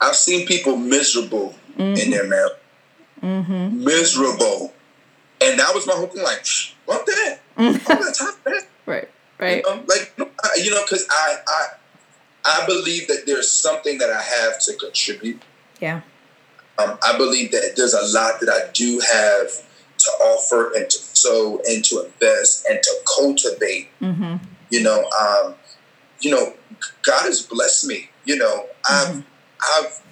I've 0.00 0.16
seen 0.16 0.46
people 0.46 0.76
miserable 0.76 1.54
mm-hmm. 1.76 2.00
in 2.00 2.10
their 2.10 2.26
marriage. 2.26 2.52
Mm-hmm. 3.22 3.84
Miserable. 3.84 4.72
And 5.40 5.58
that 5.58 5.74
was 5.74 5.86
my 5.86 5.94
whole 5.94 6.06
thing 6.06 6.22
like, 6.22 6.44
fuck 6.44 7.06
that. 7.06 7.38
I'm 7.56 7.72
not 7.72 8.14
time 8.14 8.34
that. 8.44 8.66
Right, 8.86 9.08
right. 9.38 9.56
You 9.56 9.62
know, 9.62 9.84
like, 9.86 10.12
you 10.56 10.70
know, 10.70 10.82
because 10.82 11.06
I, 11.10 11.36
I, 11.46 11.66
I 12.44 12.66
believe 12.66 13.06
that 13.08 13.24
there's 13.26 13.50
something 13.50 13.98
that 13.98 14.10
I 14.10 14.22
have 14.22 14.60
to 14.60 14.74
contribute. 14.76 15.42
Yeah. 15.80 16.00
Um, 16.78 16.98
I 17.02 17.16
believe 17.16 17.52
that 17.52 17.74
there's 17.76 17.94
a 17.94 18.02
lot 18.16 18.40
that 18.40 18.48
I 18.48 18.70
do 18.72 19.00
have 19.00 19.50
to 19.98 20.10
offer 20.24 20.72
and 20.74 20.88
to 20.88 20.98
sow 20.98 21.60
and 21.68 21.84
to 21.84 22.04
invest 22.04 22.66
and 22.68 22.82
to 22.82 22.96
cultivate. 23.16 23.88
Mm-hmm. 24.00 24.36
You 24.72 24.82
know, 24.82 25.04
um, 25.20 25.54
you 26.20 26.30
know, 26.30 26.54
God 27.02 27.24
has 27.24 27.42
blessed 27.42 27.86
me. 27.86 28.08
You 28.24 28.36
know, 28.36 28.66
I've 28.88 29.08
Mm-hmm. 29.08 29.20
I've 29.84 30.02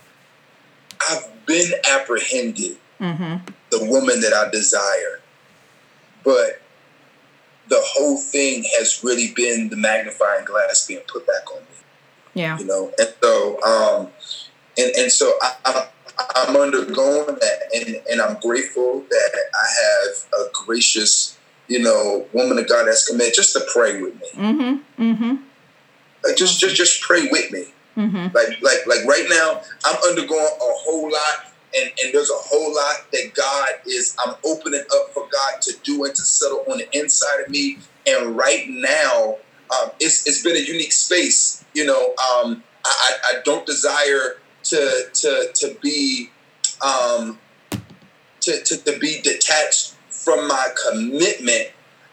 I've 1.09 1.47
been 1.47 1.73
apprehended 1.91 2.77
Mm-hmm. 3.01 3.37
the 3.71 3.85
woman 3.87 4.21
that 4.21 4.35
I 4.35 4.51
desire, 4.51 5.21
but 6.23 6.61
the 7.69 7.81
whole 7.81 8.19
thing 8.19 8.65
has 8.79 9.03
really 9.03 9.33
been 9.35 9.71
the 9.71 9.77
magnifying 9.77 10.45
glass 10.45 10.87
being 10.87 11.01
put 11.11 11.27
back 11.27 11.51
on 11.51 11.61
me. 11.63 11.79
Yeah. 12.35 12.59
You 12.59 12.67
know, 12.67 12.93
and 12.99 13.15
so 13.23 13.63
um, 13.63 14.09
and 14.77 14.93
and 14.97 15.11
so 15.11 15.33
I, 15.41 15.55
I 15.65 15.87
I'm 16.37 16.57
undergoing 16.57 17.39
that, 17.41 17.59
and, 17.75 18.03
and 18.11 18.21
I'm 18.21 18.39
grateful 18.41 19.03
that 19.09 19.31
I 19.55 19.67
have 19.83 20.27
a 20.41 20.51
gracious, 20.53 21.30
you 21.71 21.79
know, 21.79 22.27
woman 22.33 22.59
of 22.59 22.69
God 22.69 22.87
that's 22.87 23.07
committed 23.07 23.33
just 23.33 23.53
to 23.53 23.65
pray 23.73 24.03
with 24.03 24.15
me. 24.17 24.27
Mm-hmm. 24.35 25.03
Mm-hmm. 25.03 25.37
Like 26.25 26.37
just 26.37 26.59
just 26.59 26.75
just 26.75 27.01
pray 27.01 27.29
with 27.31 27.51
me. 27.53 27.67
Mm-hmm. 27.97 28.35
Like 28.37 28.61
like 28.61 28.87
like 28.89 29.05
right 29.07 29.27
now, 29.31 29.63
I'm 29.85 29.97
undergoing 30.09 30.41
a 30.41 30.73
whole 30.83 31.05
lot, 31.05 31.53
and 31.77 31.91
and 32.03 32.13
there's 32.13 32.29
a 32.29 32.35
whole 32.35 32.75
lot 32.75 33.07
that 33.13 33.35
God 33.35 33.69
is. 33.87 34.17
I'm 34.27 34.35
opening 34.45 34.81
up 34.81 35.15
for 35.15 35.29
God 35.31 35.63
to 35.63 35.75
do 35.85 36.05
and 36.05 36.15
to 36.15 36.23
settle 36.23 36.65
on 36.69 36.79
the 36.79 36.89
inside 36.99 37.45
of 37.47 37.51
me. 37.51 37.79
And 38.05 38.37
right 38.37 38.69
now, 38.69 39.37
um, 39.71 39.93
it's 40.01 40.27
it's 40.27 40.43
been 40.43 40.57
a 40.57 40.67
unique 40.67 40.93
space. 40.93 41.65
You 41.73 41.87
know, 41.87 42.09
um, 42.17 42.65
I, 42.85 42.91
I 42.91 43.13
I 43.29 43.43
don't 43.45 43.65
desire 43.65 44.39
to 44.65 45.05
to 45.13 45.51
to 45.55 45.77
be 45.81 46.31
um, 46.85 47.39
to, 48.41 48.61
to 48.61 48.77
to 48.77 48.99
be 48.99 49.21
detached 49.23 49.95
from 50.25 50.47
my 50.47 50.69
commitment. 50.89 51.69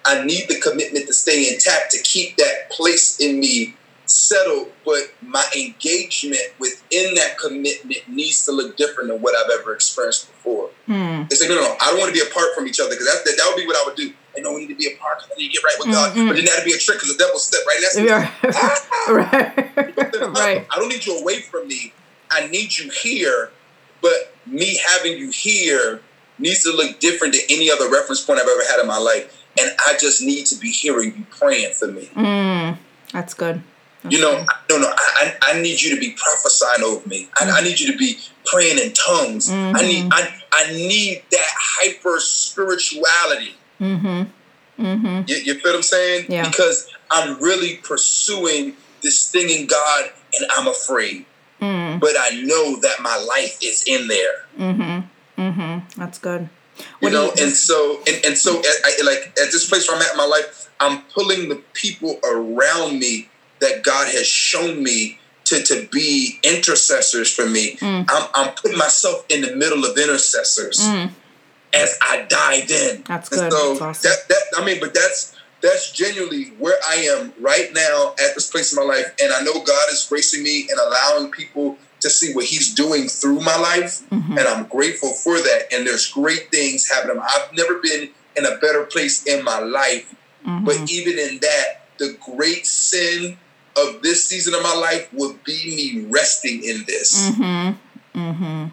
I 0.06 0.24
need 0.24 0.48
the 0.48 0.60
commitment 0.60 1.08
to 1.08 1.14
stay 1.14 1.54
intact 1.54 1.92
to 1.92 2.02
keep 2.02 2.38
that 2.38 2.70
place 2.70 3.20
in 3.20 3.40
me 3.40 3.76
settled, 4.06 4.72
but 4.86 5.12
my 5.22 5.44
engagement 5.56 6.42
within 6.60 7.16
that 7.16 7.38
commitment 7.38 8.08
needs 8.08 8.46
to 8.46 8.54
look 8.54 8.78
different 8.78 9.10
than 9.10 9.22
what 9.22 9.36
I've 9.36 9.60
ever 9.60 9.74
experienced 9.74 10.28
before. 10.28 10.70
Hmm. 10.86 11.24
It's 11.30 11.42
like, 11.42 11.50
no, 11.50 11.56
no, 11.56 11.62
no, 11.62 11.76
I 11.82 11.90
don't 11.90 12.00
want 12.00 12.14
to 12.14 12.20
be 12.20 12.26
apart 12.26 12.56
from 12.56 12.68
each 12.68 12.80
other 12.80 12.92
because 12.92 13.06
that, 13.06 13.26
that, 13.26 13.46
would 13.50 13.60
be 13.60 13.68
what 13.68 13.76
I 13.76 13.84
would 13.86 13.98
do. 13.98 14.14
I 14.38 14.40
know 14.40 14.54
we 14.54 14.62
need 14.62 14.70
to 14.70 14.76
be 14.76 14.94
apart 14.94 15.20
because 15.20 15.32
I 15.36 15.40
need 15.40 15.48
to 15.48 15.54
get 15.54 15.64
right 15.64 15.76
with 15.80 15.92
God. 15.92 16.16
Mm-mm. 16.16 16.28
But 16.28 16.36
then 16.36 16.46
that'd 16.46 16.64
be 16.64 16.74
a 16.74 16.78
trick 16.78 17.00
because 17.00 17.18
the 17.18 17.22
devil 17.22 17.40
step 17.40 17.62
right 17.68 17.80
next 17.82 17.96
to 17.96 18.04
me. 18.04 18.10
right. 19.18 20.38
right. 20.40 20.68
I 20.72 20.76
don't 20.80 20.90
need 20.90 21.06
you 21.06 21.20
away 21.20 21.42
from 21.42 21.68
me. 21.68 21.92
I 22.32 22.48
need 22.48 22.78
you 22.78 22.90
here. 22.90 23.52
But 24.02 24.34
me 24.46 24.80
having 24.88 25.18
you 25.18 25.32
here 25.32 26.02
needs 26.40 26.64
to 26.64 26.72
look 26.72 27.00
different 27.00 27.34
than 27.34 27.44
any 27.50 27.72
other 27.72 27.90
reference 27.90 28.24
point 28.24 28.40
I've 28.40 28.48
ever 28.48 28.64
had 28.70 28.80
in 28.80 28.88
my 28.88 28.98
life. 28.98 29.46
And 29.60 29.72
I 29.88 29.98
just 30.00 30.22
need 30.22 30.46
to 30.48 30.56
be 30.56 30.70
hearing 30.72 31.16
you 31.18 31.26
praying 31.30 31.74
for 31.74 31.88
me. 31.88 32.10
Mm. 32.16 32.78
That's 33.12 33.34
good. 33.34 33.62
That's 34.04 34.16
You 34.16 34.22
know, 34.22 34.46
good. 34.68 34.82
no, 34.82 34.88
no. 34.88 34.94
I, 34.96 35.34
I, 35.42 35.54
I 35.54 35.62
need 35.62 35.82
you 35.82 35.96
to 35.96 36.00
be 36.00 36.12
prophesying 36.12 36.84
over 36.84 37.08
me. 37.10 37.30
I, 37.40 37.50
I 37.50 37.62
need 37.64 37.80
you 37.80 37.92
to 37.92 37.98
be 37.98 38.20
praying 38.46 38.78
in 38.78 38.94
tongues. 38.94 39.50
I 39.50 39.82
need, 39.82 40.10
I, 40.14 40.42
I 40.54 40.72
need 40.72 41.24
that 41.32 41.46
hyper 41.56 42.20
spirituality. 42.20 43.56
Mm-hmm. 43.82 44.84
Mm-hmm. 44.86 45.22
You, 45.28 45.36
you 45.38 45.54
feel 45.56 45.72
what 45.72 45.76
I'm 45.78 45.82
saying? 45.82 46.28
Yeah. 46.30 46.48
Because 46.48 46.88
I'm 47.10 47.42
really 47.42 47.78
pursuing 47.78 48.76
this 49.02 49.32
thing 49.32 49.50
in 49.50 49.66
God, 49.66 50.12
and 50.40 50.52
I'm 50.52 50.68
afraid. 50.68 51.26
Mm. 51.62 52.00
But 52.00 52.14
I 52.20 52.42
know 52.44 52.76
that 52.82 53.02
my 53.02 53.18
life 53.18 53.58
is 53.64 53.84
in 53.88 54.08
there. 54.08 54.46
Mm-hmm. 55.38 56.00
That's 56.00 56.20
good. 56.20 56.50
You 56.80 56.86
What 57.00 57.10
do 57.10 57.16
know, 57.16 57.26
you- 57.36 57.44
and 57.46 57.52
so 57.54 58.00
and, 58.08 58.26
and 58.26 58.38
so 58.38 58.60
at, 58.60 58.66
I, 58.86 59.02
like 59.04 59.28
at 59.40 59.52
this 59.52 59.68
place 59.70 59.88
where 59.88 59.98
I'm 59.98 60.04
at 60.04 60.12
in 60.12 60.18
my 60.18 60.26
life, 60.26 60.70
I'm 60.80 61.02
pulling 61.14 61.50
the 61.50 61.56
people 61.74 62.20
around 62.24 63.00
me 63.00 63.30
that 63.60 63.84
God 63.84 64.08
has 64.14 64.28
shown 64.28 64.84
me 64.84 65.20
to, 65.46 65.64
to 65.64 65.88
be 65.92 66.40
intercessors 66.44 67.34
for 67.34 67.46
me. 67.48 67.78
Mm. 67.78 68.06
I'm, 68.10 68.30
I'm 68.36 68.54
putting 68.54 68.78
myself 68.78 69.26
in 69.30 69.42
the 69.42 69.56
middle 69.56 69.86
of 69.86 69.98
intercessors 69.98 70.80
Mm. 70.80 71.12
as 71.74 71.98
I 72.02 72.26
dive 72.30 72.70
in. 72.70 73.04
That's 73.08 73.32
And 73.32 73.42
good. 73.42 73.52
So 73.52 73.70
That's 73.70 73.82
awesome. 73.82 74.10
that 74.12 74.28
that 74.30 74.62
I 74.62 74.66
mean, 74.66 74.80
but 74.80 74.94
that's 74.94 75.36
that's 75.62 75.92
genuinely 75.92 76.46
where 76.60 76.78
I 76.88 76.96
am 77.18 77.34
right 77.40 77.74
now 77.74 78.12
at 78.24 78.36
this 78.36 78.52
place 78.52 78.72
in 78.72 78.76
my 78.76 78.84
life, 78.96 79.16
and 79.20 79.34
I 79.34 79.42
know 79.42 79.54
God 79.54 79.90
is 79.92 80.06
gracing 80.08 80.44
me 80.44 80.68
and 80.70 80.80
allowing 80.80 81.32
people 81.32 81.78
to 82.02 82.10
see 82.10 82.34
what 82.34 82.46
He's 82.46 82.74
doing 82.74 83.08
through 83.08 83.40
my 83.42 83.58
life, 83.58 84.02
Mhm. 84.12 84.38
and 84.38 84.48
I'm 84.48 84.66
grateful 84.68 85.14
for 85.14 85.40
that. 85.40 85.74
And 85.74 85.86
there's 85.88 86.06
great 86.08 86.52
things 86.52 86.88
happening. 86.90 87.20
I've 87.22 87.54
never 87.54 87.76
been 87.76 88.10
in 88.36 88.46
a 88.46 88.58
better 88.58 88.84
place 88.84 89.24
in 89.24 89.44
my 89.44 89.60
life, 89.60 90.06
Mhm. 90.46 90.66
but 90.66 90.78
even 90.92 91.18
in 91.18 91.40
that, 91.40 91.82
the 91.98 92.16
great 92.36 92.68
sin 92.68 93.38
of 93.76 94.02
this 94.04 94.26
season 94.28 94.54
of 94.54 94.62
my 94.64 94.74
life 94.76 95.08
would 95.14 95.44
be 95.44 95.76
me 95.76 96.06
resting 96.10 96.64
in 96.64 96.84
this. 96.88 97.30
Mm-hmm. 97.30 98.20
Mm-hmm. 98.20 98.66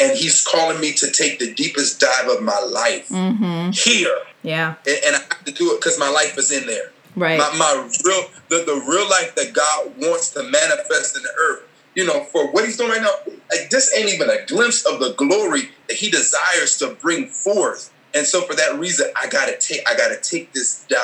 And 0.00 0.16
He's 0.16 0.42
calling 0.44 0.80
me 0.80 0.92
to 0.94 1.10
take 1.10 1.38
the 1.38 1.52
deepest 1.52 1.98
dive 2.00 2.28
of 2.28 2.40
my 2.42 2.58
life 2.60 3.08
Mm-hmm. 3.08 3.70
here. 3.72 4.16
Yeah. 4.42 4.74
and, 4.86 4.98
and 5.06 5.16
I 5.16 5.18
have 5.18 5.44
to 5.44 5.52
do 5.52 5.72
it 5.74 5.80
because 5.80 5.98
my 5.98 6.08
life 6.08 6.38
is 6.38 6.50
in 6.50 6.66
there. 6.66 6.92
Right. 7.16 7.38
My, 7.38 7.50
my 7.56 7.88
real, 8.04 8.30
the, 8.48 8.64
the 8.64 8.80
real 8.86 9.08
life 9.10 9.34
that 9.34 9.52
God 9.52 9.92
wants 9.98 10.30
to 10.30 10.42
manifest 10.44 11.16
in 11.16 11.22
the 11.22 11.32
earth. 11.38 11.62
You 11.94 12.06
know, 12.06 12.24
for 12.24 12.50
what 12.52 12.64
He's 12.64 12.76
doing 12.76 12.90
right 12.90 13.02
now, 13.02 13.32
like 13.50 13.70
this 13.70 13.94
ain't 13.96 14.12
even 14.12 14.30
a 14.30 14.44
glimpse 14.46 14.84
of 14.84 15.00
the 15.00 15.14
glory 15.14 15.70
that 15.88 15.96
He 15.96 16.10
desires 16.10 16.78
to 16.78 16.94
bring 16.94 17.26
forth. 17.26 17.92
And 18.18 18.26
so, 18.26 18.42
for 18.42 18.54
that 18.56 18.78
reason, 18.78 19.06
I 19.16 19.28
gotta 19.28 19.56
take, 19.58 19.88
I 19.88 19.96
gotta 19.96 20.18
take 20.20 20.52
this 20.52 20.84
dive. 20.88 20.98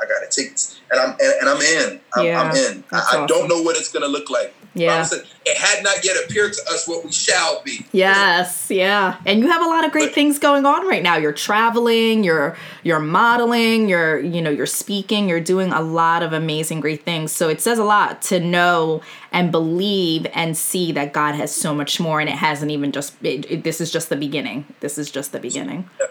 I 0.00 0.06
gotta 0.08 0.28
take 0.30 0.52
this, 0.52 0.80
and 0.90 1.00
I'm, 1.00 1.10
and, 1.10 1.32
and 1.40 1.48
I'm 1.48 1.60
in. 1.60 2.00
I'm, 2.14 2.24
Yeah, 2.24 2.40
I'm 2.42 2.56
in. 2.56 2.84
I, 2.92 2.96
that's 2.96 3.14
I 3.14 3.26
don't 3.26 3.48
know 3.48 3.60
what 3.60 3.76
it's 3.76 3.90
gonna 3.92 4.06
look 4.08 4.30
like. 4.30 4.54
Yeah. 4.72 5.02
Said, 5.02 5.24
it 5.44 5.56
had 5.56 5.82
not 5.82 6.04
yet 6.04 6.16
appeared 6.24 6.52
to 6.52 6.62
us 6.70 6.86
what 6.86 7.04
we 7.04 7.10
shall 7.10 7.60
be. 7.64 7.84
Yes, 7.90 8.70
yeah. 8.70 9.16
And 9.26 9.40
you 9.40 9.48
have 9.48 9.62
a 9.62 9.68
lot 9.68 9.84
of 9.84 9.90
great 9.90 10.06
But- 10.10 10.14
things 10.14 10.38
going 10.38 10.64
on 10.64 10.86
right 10.86 11.02
now. 11.02 11.16
You're 11.16 11.32
traveling, 11.32 12.22
you're 12.22 12.56
you're 12.84 13.00
modeling, 13.00 13.88
you're 13.88 14.20
you 14.20 14.40
know, 14.40 14.50
you're 14.50 14.66
speaking, 14.66 15.28
you're 15.28 15.40
doing 15.40 15.72
a 15.72 15.80
lot 15.82 16.22
of 16.22 16.32
amazing 16.32 16.78
great 16.78 17.04
things. 17.04 17.32
So 17.32 17.48
it 17.48 17.60
says 17.60 17.80
a 17.80 17.84
lot 17.84 18.22
to 18.30 18.38
know 18.38 19.02
and 19.32 19.50
believe 19.50 20.24
and 20.34 20.56
see 20.56 20.92
that 20.92 21.12
God 21.12 21.34
has 21.34 21.52
so 21.52 21.74
much 21.74 21.98
more 21.98 22.20
and 22.20 22.28
it 22.28 22.36
hasn't 22.36 22.70
even 22.70 22.92
just 22.92 23.14
it, 23.24 23.50
it- 23.50 23.64
this 23.64 23.80
is 23.80 23.90
just 23.90 24.08
the 24.08 24.16
beginning. 24.16 24.66
This 24.78 24.98
is 24.98 25.10
just 25.10 25.32
the 25.32 25.40
beginning. 25.40 25.90
Yeah. 25.98 26.06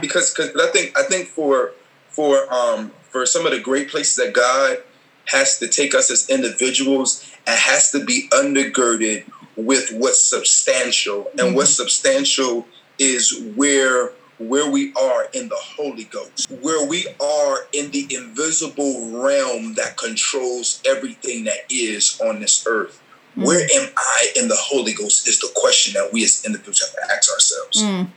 Because 0.00 0.32
because 0.34 0.50
I 0.60 0.70
think 0.72 0.98
I 0.98 1.02
think 1.04 1.28
for 1.28 1.72
for 2.08 2.52
um 2.52 2.90
for 3.10 3.26
some 3.26 3.46
of 3.46 3.52
the 3.52 3.60
great 3.60 3.88
places 3.88 4.16
that 4.16 4.32
God 4.32 4.78
has 5.26 5.58
to 5.58 5.68
take 5.68 5.94
us 5.94 6.10
as 6.10 6.28
individuals 6.30 7.24
and 7.46 7.58
has 7.58 7.90
to 7.90 8.04
be 8.04 8.28
undergirded 8.32 9.24
with 9.56 9.90
what's 9.92 10.20
substantial. 10.20 11.30
And 11.38 11.54
what's 11.54 11.76
substantial 11.76 12.66
is 12.98 13.42
where 13.56 14.12
where 14.38 14.70
we 14.70 14.92
are 14.94 15.28
in 15.32 15.48
the 15.48 15.58
Holy 15.58 16.04
Ghost, 16.04 16.50
where 16.60 16.86
we 16.86 17.06
are 17.20 17.66
in 17.72 17.90
the 17.90 18.06
invisible 18.10 19.10
realm 19.10 19.74
that 19.74 19.96
controls 19.96 20.82
everything 20.86 21.44
that 21.44 21.60
is 21.70 22.20
on 22.20 22.40
this 22.40 22.64
earth. 22.68 23.02
Where 23.34 23.60
am 23.60 23.88
I 23.96 24.32
in 24.36 24.48
the 24.48 24.56
Holy 24.56 24.92
Ghost 24.92 25.28
is 25.28 25.40
the 25.40 25.50
question 25.54 25.94
that 25.94 26.10
we 26.12 26.24
as 26.24 26.44
individuals 26.44 26.80
have 26.80 26.92
to 26.92 27.14
ask 27.14 27.32
ourselves. 27.32 27.82
Mm. 27.82 28.08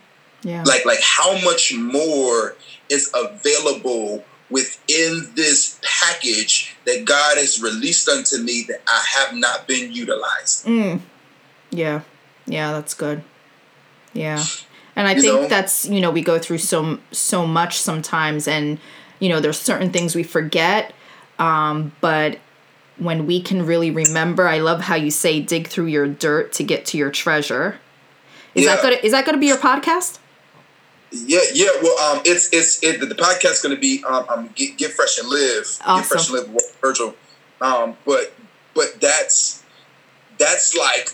Yeah. 0.44 0.64
like 0.64 0.86
like 0.86 1.02
how 1.02 1.34
much 1.44 1.74
more 1.76 2.56
is 2.90 3.12
available 3.14 4.24
within 4.50 5.30
this 5.36 5.80
package 5.84 6.76
that 6.86 7.06
God 7.06 7.38
has 7.38 7.62
released 7.62 8.08
unto 8.10 8.38
me 8.38 8.66
that 8.68 8.82
I 8.88 9.04
have 9.18 9.36
not 9.36 9.68
been 9.68 9.92
utilized. 9.92 10.66
Mm. 10.66 11.02
Yeah. 11.72 12.02
Yeah, 12.48 12.72
that's 12.72 12.94
good. 12.96 13.24
Yeah. 14.14 14.44
And 14.96 15.08
I 15.08 15.14
You 15.14 15.22
think 15.22 15.42
know? 15.42 15.48
that's, 15.48 15.86
you 15.88 16.02
know, 16.02 16.10
we 16.10 16.22
go 16.22 16.40
through 16.40 16.58
so 16.60 17.00
so 17.12 17.46
much 17.46 17.78
sometimes 17.80 18.48
and 18.48 18.80
you 19.20 19.28
know, 19.30 19.40
there's 19.40 19.60
certain 19.60 19.92
things 19.92 20.16
we 20.16 20.24
forget 20.24 20.94
um 21.38 21.92
but 22.02 22.40
when 22.98 23.26
we 23.28 23.42
can 23.42 23.66
really 23.66 23.92
remember, 23.92 24.48
I 24.48 24.60
love 24.60 24.82
how 24.82 24.96
you 24.96 25.12
say 25.12 25.40
dig 25.40 25.68
through 25.68 25.86
your 25.86 26.08
dirt 26.08 26.52
to 26.54 26.64
get 26.64 26.86
to 26.88 26.98
your 26.98 27.12
treasure. 27.12 27.80
Is 28.56 28.66
that 28.66 28.82
going 28.82 28.98
to 28.98 29.06
is 29.06 29.12
that 29.12 29.26
going 29.26 29.36
to 29.36 29.40
be 29.40 29.48
your 29.48 29.58
podcast? 29.58 30.18
Yeah, 31.12 31.40
yeah. 31.54 31.70
Well, 31.82 32.16
um, 32.18 32.22
it's 32.26 32.52
it's 32.54 32.84
it, 32.84 33.00
the, 33.00 33.16
podcast 33.16 33.52
is 33.54 33.62
going 33.62 33.76
to 33.76 33.82
be 33.82 34.04
um, 34.04 34.26
um 34.30 34.50
get, 34.56 34.78
get 34.78 34.92
fresh 34.92 35.18
and 35.18 35.28
live, 35.28 35.66
get 35.86 36.06
fresh 36.06 36.30
and 36.30 36.40
live 36.40 36.54
with 36.54 36.78
Virgil. 36.82 37.16
Um, 37.62 37.98
but 38.06 38.34
but 38.76 39.02
that's 39.02 39.64
that's 40.38 40.76
like 40.76 41.12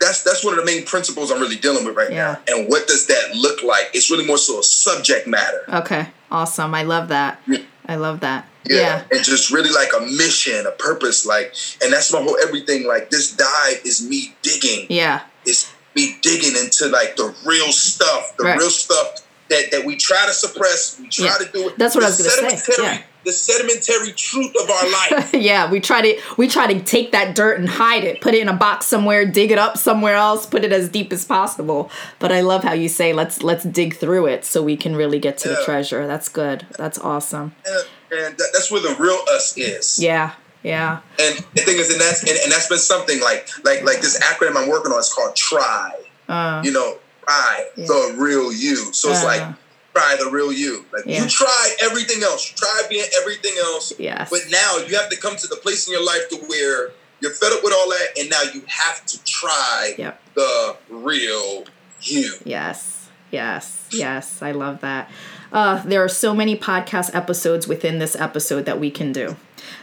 that's 0.00 0.22
that's 0.24 0.44
one 0.44 0.58
of 0.58 0.64
the 0.64 0.66
main 0.66 0.84
principles 0.84 1.30
I'm 1.30 1.40
really 1.40 1.56
dealing 1.56 1.84
with 1.84 1.96
right 1.96 2.10
Yeah. 2.10 2.38
now. 2.46 2.54
And 2.56 2.68
what 2.68 2.88
does 2.88 3.06
that 3.06 3.34
look 3.36 3.62
like? 3.62 3.90
It's 3.94 4.10
really 4.10 4.26
more 4.26 4.38
so 4.38 4.58
a 4.60 4.62
subject 4.62 5.26
matter. 5.26 5.62
Okay. 5.68 6.08
Awesome. 6.30 6.74
I 6.74 6.82
love 6.84 7.08
that. 7.08 7.40
I 7.86 7.96
love 7.96 8.20
that. 8.20 8.48
Yeah. 8.64 8.76
yeah. 8.76 9.04
And 9.10 9.24
just 9.24 9.50
really 9.50 9.70
like 9.70 9.90
a 9.96 10.00
mission, 10.00 10.66
a 10.66 10.70
purpose, 10.70 11.26
like, 11.26 11.54
and 11.82 11.92
that's 11.92 12.12
my 12.12 12.20
whole 12.20 12.38
everything. 12.42 12.86
Like 12.86 13.10
this 13.10 13.34
dive 13.34 13.80
is 13.84 14.06
me 14.06 14.34
digging. 14.42 14.86
Yeah. 14.88 15.22
It's 15.44 15.72
me 15.94 16.16
digging 16.22 16.56
into 16.56 16.88
like 16.88 17.16
the 17.16 17.34
real 17.44 17.72
stuff, 17.72 18.36
the 18.36 18.44
right. 18.44 18.58
real 18.58 18.70
stuff 18.70 19.26
that, 19.48 19.70
that 19.72 19.84
we 19.84 19.96
try 19.96 20.24
to 20.26 20.32
suppress. 20.32 20.98
We 20.98 21.08
try 21.08 21.26
yeah. 21.26 21.46
to 21.46 21.52
do 21.52 21.68
it. 21.68 21.78
That's 21.78 21.94
what 21.94 22.04
I 22.04 22.08
was 22.08 22.18
going 22.18 22.50
to 22.50 22.56
say. 22.56 22.82
Yeah 22.82 23.02
the 23.24 23.32
sedimentary 23.32 24.12
truth 24.12 24.54
of 24.60 24.70
our 24.70 24.90
life. 24.90 25.34
yeah, 25.34 25.70
we 25.70 25.80
try 25.80 26.00
to 26.00 26.20
we 26.36 26.48
try 26.48 26.72
to 26.72 26.80
take 26.80 27.12
that 27.12 27.34
dirt 27.34 27.58
and 27.58 27.68
hide 27.68 28.04
it, 28.04 28.20
put 28.20 28.34
it 28.34 28.40
in 28.40 28.48
a 28.48 28.56
box 28.56 28.86
somewhere, 28.86 29.26
dig 29.26 29.50
it 29.50 29.58
up 29.58 29.76
somewhere 29.76 30.14
else, 30.14 30.46
put 30.46 30.64
it 30.64 30.72
as 30.72 30.88
deep 30.88 31.12
as 31.12 31.24
possible. 31.24 31.90
But 32.18 32.32
I 32.32 32.40
love 32.40 32.64
how 32.64 32.72
you 32.72 32.88
say 32.88 33.12
let's 33.12 33.42
let's 33.42 33.64
dig 33.64 33.96
through 33.96 34.26
it 34.26 34.44
so 34.44 34.62
we 34.62 34.76
can 34.76 34.96
really 34.96 35.18
get 35.18 35.38
to 35.38 35.48
yeah. 35.48 35.56
the 35.56 35.64
treasure. 35.64 36.06
That's 36.06 36.28
good. 36.28 36.66
That's 36.78 36.98
awesome. 36.98 37.54
And, 37.66 37.84
and 38.12 38.38
that's 38.38 38.70
where 38.70 38.80
the 38.80 38.96
real 38.98 39.20
us 39.32 39.56
is. 39.56 39.98
Yeah. 39.98 40.32
Yeah. 40.62 41.00
And 41.18 41.38
the 41.54 41.62
thing 41.62 41.78
is, 41.78 41.90
and 41.90 42.00
that's 42.00 42.22
and, 42.22 42.38
and 42.42 42.52
that's 42.52 42.68
been 42.68 42.78
something 42.78 43.20
like 43.20 43.48
like 43.64 43.82
like 43.82 44.00
this 44.00 44.18
acronym 44.20 44.56
I'm 44.56 44.68
working 44.68 44.92
on 44.92 45.00
is 45.00 45.12
called 45.12 45.34
TRY. 45.36 46.00
Uh, 46.28 46.62
you 46.64 46.72
know, 46.72 46.98
try 47.24 47.66
yeah. 47.76 47.86
the 47.86 48.14
real 48.18 48.52
you. 48.52 48.92
So 48.92 49.10
it's 49.10 49.22
uh, 49.22 49.26
like 49.26 49.54
try 49.94 50.16
the 50.22 50.30
real 50.30 50.52
you. 50.52 50.84
Like 50.92 51.04
yeah. 51.06 51.22
you 51.22 51.28
try 51.28 51.76
everything 51.82 52.22
else. 52.22 52.50
You 52.50 52.56
try 52.56 52.82
being 52.88 53.06
everything 53.20 53.54
else. 53.58 53.92
Yes. 53.98 54.30
But 54.30 54.40
now 54.50 54.78
you 54.86 54.96
have 54.96 55.08
to 55.10 55.16
come 55.16 55.36
to 55.36 55.46
the 55.46 55.56
place 55.56 55.86
in 55.86 55.92
your 55.92 56.04
life 56.04 56.28
to 56.30 56.36
where 56.46 56.90
you're 57.20 57.32
fed 57.32 57.52
up 57.52 57.62
with 57.62 57.72
all 57.72 57.88
that, 57.90 58.18
and 58.18 58.30
now 58.30 58.42
you 58.54 58.62
have 58.66 59.04
to 59.06 59.24
try 59.24 59.94
yep. 59.98 60.20
the 60.34 60.76
real 60.88 61.64
you. 62.02 62.34
Yes. 62.44 63.08
Yes. 63.30 63.88
Yes. 63.92 64.42
I 64.42 64.52
love 64.52 64.80
that. 64.80 65.10
Uh, 65.52 65.82
there 65.82 66.02
are 66.02 66.08
so 66.08 66.34
many 66.34 66.56
podcast 66.56 67.14
episodes 67.14 67.66
within 67.66 67.98
this 67.98 68.14
episode 68.16 68.66
that 68.66 68.78
we 68.78 68.90
can 68.90 69.12
do. 69.12 69.36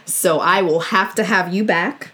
So 0.04 0.40
I 0.40 0.62
will 0.62 0.80
have 0.80 1.14
to 1.16 1.24
have 1.24 1.52
you 1.52 1.64
back. 1.64 2.10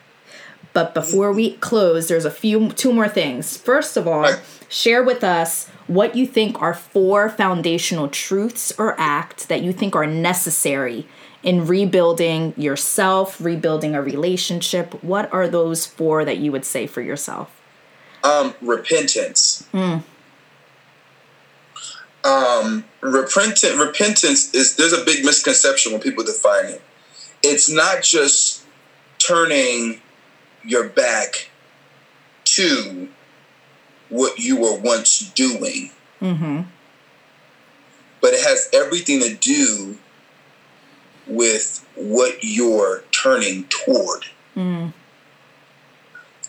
But 0.73 0.93
before 0.93 1.33
we 1.33 1.53
close, 1.59 2.09
there's 2.09 2.25
a 2.25 2.31
few 2.31 2.71
two 2.71 2.93
more 2.93 3.09
things. 3.09 3.57
First 3.57 3.97
of 3.97 4.09
all, 4.09 4.23
right. 4.23 4.41
share 4.69 5.05
with 5.05 5.23
us 5.23 5.69
what 5.87 6.17
you 6.17 6.27
think 6.27 6.61
are 6.61 6.75
four 6.75 7.29
foundational 7.29 8.09
truths 8.09 8.73
or 8.77 8.99
acts 8.99 9.47
that 9.47 9.63
you 9.63 9.73
think 9.73 9.95
are 9.95 10.07
necessary 10.07 11.07
in 11.45 11.67
rebuilding 11.67 12.55
yourself, 12.57 13.41
rebuilding 13.41 13.95
a 13.95 14.03
relationship. 14.03 14.95
What 15.05 15.33
are 15.33 15.47
those 15.47 15.87
four 15.87 16.25
that 16.25 16.39
you 16.39 16.51
would 16.51 16.65
say 16.65 16.87
for 16.87 17.03
yourself? 17.03 17.61
Um, 18.25 18.55
repentance. 18.63 19.69
Mm. 19.73 20.03
Um, 22.25 22.85
repentant, 23.03 23.79
repentance 23.79 24.53
is 24.55 24.77
there's 24.77 24.95
a 24.95 25.05
big 25.05 25.25
misconception 25.25 25.93
when 25.93 26.01
people 26.01 26.25
define 26.25 26.65
it. 26.67 26.83
It's 27.45 27.69
not 27.69 28.03
just 28.03 28.65
turning 29.19 30.01
your 30.65 30.89
back 30.89 31.51
to 32.45 33.09
what 34.09 34.39
you 34.39 34.57
were 34.57 34.79
once 34.79 35.31
doing. 35.33 35.91
Mm-hmm. 36.21 36.63
But 38.21 38.33
it 38.33 38.43
has 38.45 38.71
everything 38.73 39.21
to 39.21 39.35
do 39.35 39.99
with 41.27 41.87
what 41.95 42.39
you're 42.43 43.05
turning 43.11 43.65
toward. 43.65 44.27
Mm. 44.57 44.93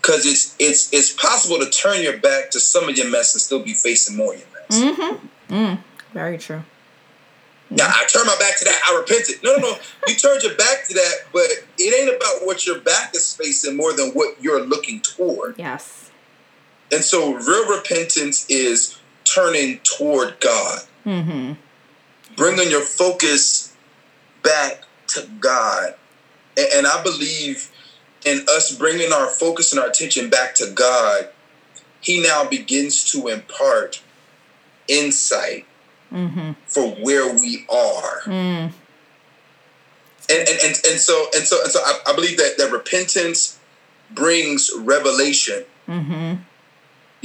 Cause 0.01 0.25
it's 0.25 0.55
it's 0.59 0.93
it's 0.93 1.11
possible 1.11 1.57
to 1.57 1.69
turn 1.69 2.03
your 2.03 2.17
back 2.17 2.51
to 2.51 2.59
some 2.59 2.87
of 2.87 2.95
your 2.95 3.09
mess 3.09 3.33
and 3.33 3.41
still 3.41 3.63
be 3.63 3.73
facing 3.73 4.15
more 4.15 4.35
of 4.35 4.39
your 4.39 4.49
mess. 4.53 4.99
Mm-hmm. 4.99 5.53
Mm. 5.53 5.79
Very 6.13 6.37
true. 6.37 6.61
Now 7.75 7.87
I 7.87 8.05
turned 8.05 8.27
my 8.27 8.35
back 8.39 8.57
to 8.59 8.65
that. 8.65 8.81
I 8.89 8.97
repented. 8.97 9.43
No, 9.43 9.55
no, 9.55 9.71
no. 9.71 9.77
you 10.07 10.15
turned 10.15 10.43
your 10.43 10.55
back 10.55 10.87
to 10.87 10.93
that, 10.93 11.13
but 11.33 11.47
it 11.77 11.93
ain't 11.93 12.15
about 12.15 12.45
what 12.45 12.65
your 12.65 12.79
back 12.79 13.13
is 13.13 13.35
facing 13.35 13.75
more 13.75 13.93
than 13.93 14.11
what 14.11 14.41
you're 14.41 14.65
looking 14.65 15.01
toward. 15.01 15.57
Yes. 15.57 16.11
And 16.91 17.03
so, 17.03 17.33
real 17.33 17.67
repentance 17.75 18.45
is 18.49 18.99
turning 19.25 19.79
toward 19.79 20.39
God, 20.39 20.81
mm-hmm. 21.05 21.53
bringing 22.35 22.69
your 22.69 22.81
focus 22.81 23.75
back 24.43 24.83
to 25.07 25.27
God. 25.39 25.95
And, 26.57 26.67
and, 26.75 26.87
I 26.87 27.03
believe 27.03 27.71
in 28.25 28.45
us 28.47 28.73
bringing 28.75 29.11
our 29.11 29.27
focus 29.27 29.73
and 29.73 29.81
our 29.81 29.87
attention 29.89 30.29
back 30.29 30.55
to 30.55 30.71
God, 30.71 31.29
He 31.99 32.21
now 32.21 32.47
begins 32.47 33.11
to 33.11 33.27
impart 33.27 34.01
insight 34.87 35.65
mm-hmm. 36.11 36.51
for 36.67 36.87
where 37.03 37.37
we 37.37 37.65
are. 37.69 38.21
Mm. 38.25 38.71
And, 40.27 40.39
and, 40.39 40.59
and, 40.63 40.75
and 40.89 40.99
so 40.99 41.27
and 41.35 41.45
so 41.45 41.61
and 41.61 41.71
so 41.71 41.79
I, 41.79 41.99
I 42.07 42.15
believe 42.15 42.37
that, 42.37 42.57
that 42.57 42.71
repentance 42.71 43.59
brings 44.11 44.71
revelation. 44.75 45.65
Mm-hmm 45.87 46.41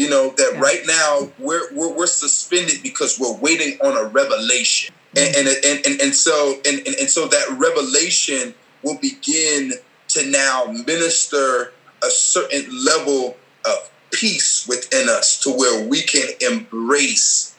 you 0.01 0.09
know 0.09 0.31
that 0.31 0.53
yeah. 0.55 0.61
right 0.61 0.81
now 0.87 1.29
we're, 1.39 1.73
we're, 1.75 1.93
we're 1.95 2.07
suspended 2.07 2.83
because 2.83 3.21
we're 3.21 3.37
waiting 3.37 3.79
on 3.83 3.99
a 3.99 4.09
revelation, 4.09 4.95
and 5.15 5.37
and 5.37 5.49
and, 5.49 5.87
and, 5.87 6.01
and 6.01 6.15
so 6.15 6.55
and, 6.67 6.79
and 6.87 6.97
and 6.97 7.11
so 7.11 7.29
that 7.29 7.47
revelation 7.59 8.55
will 8.83 8.99
begin 8.99 9.73
to 10.09 10.27
now 10.31 10.65
minister 10.87 11.73
a 12.03 12.11
certain 12.11 12.65
level 12.85 13.37
of 13.67 13.91
peace 14.11 14.67
within 14.67 15.09
us 15.11 15.39
to 15.41 15.51
where 15.51 15.87
we 15.87 16.01
can 16.01 16.29
embrace 16.41 17.50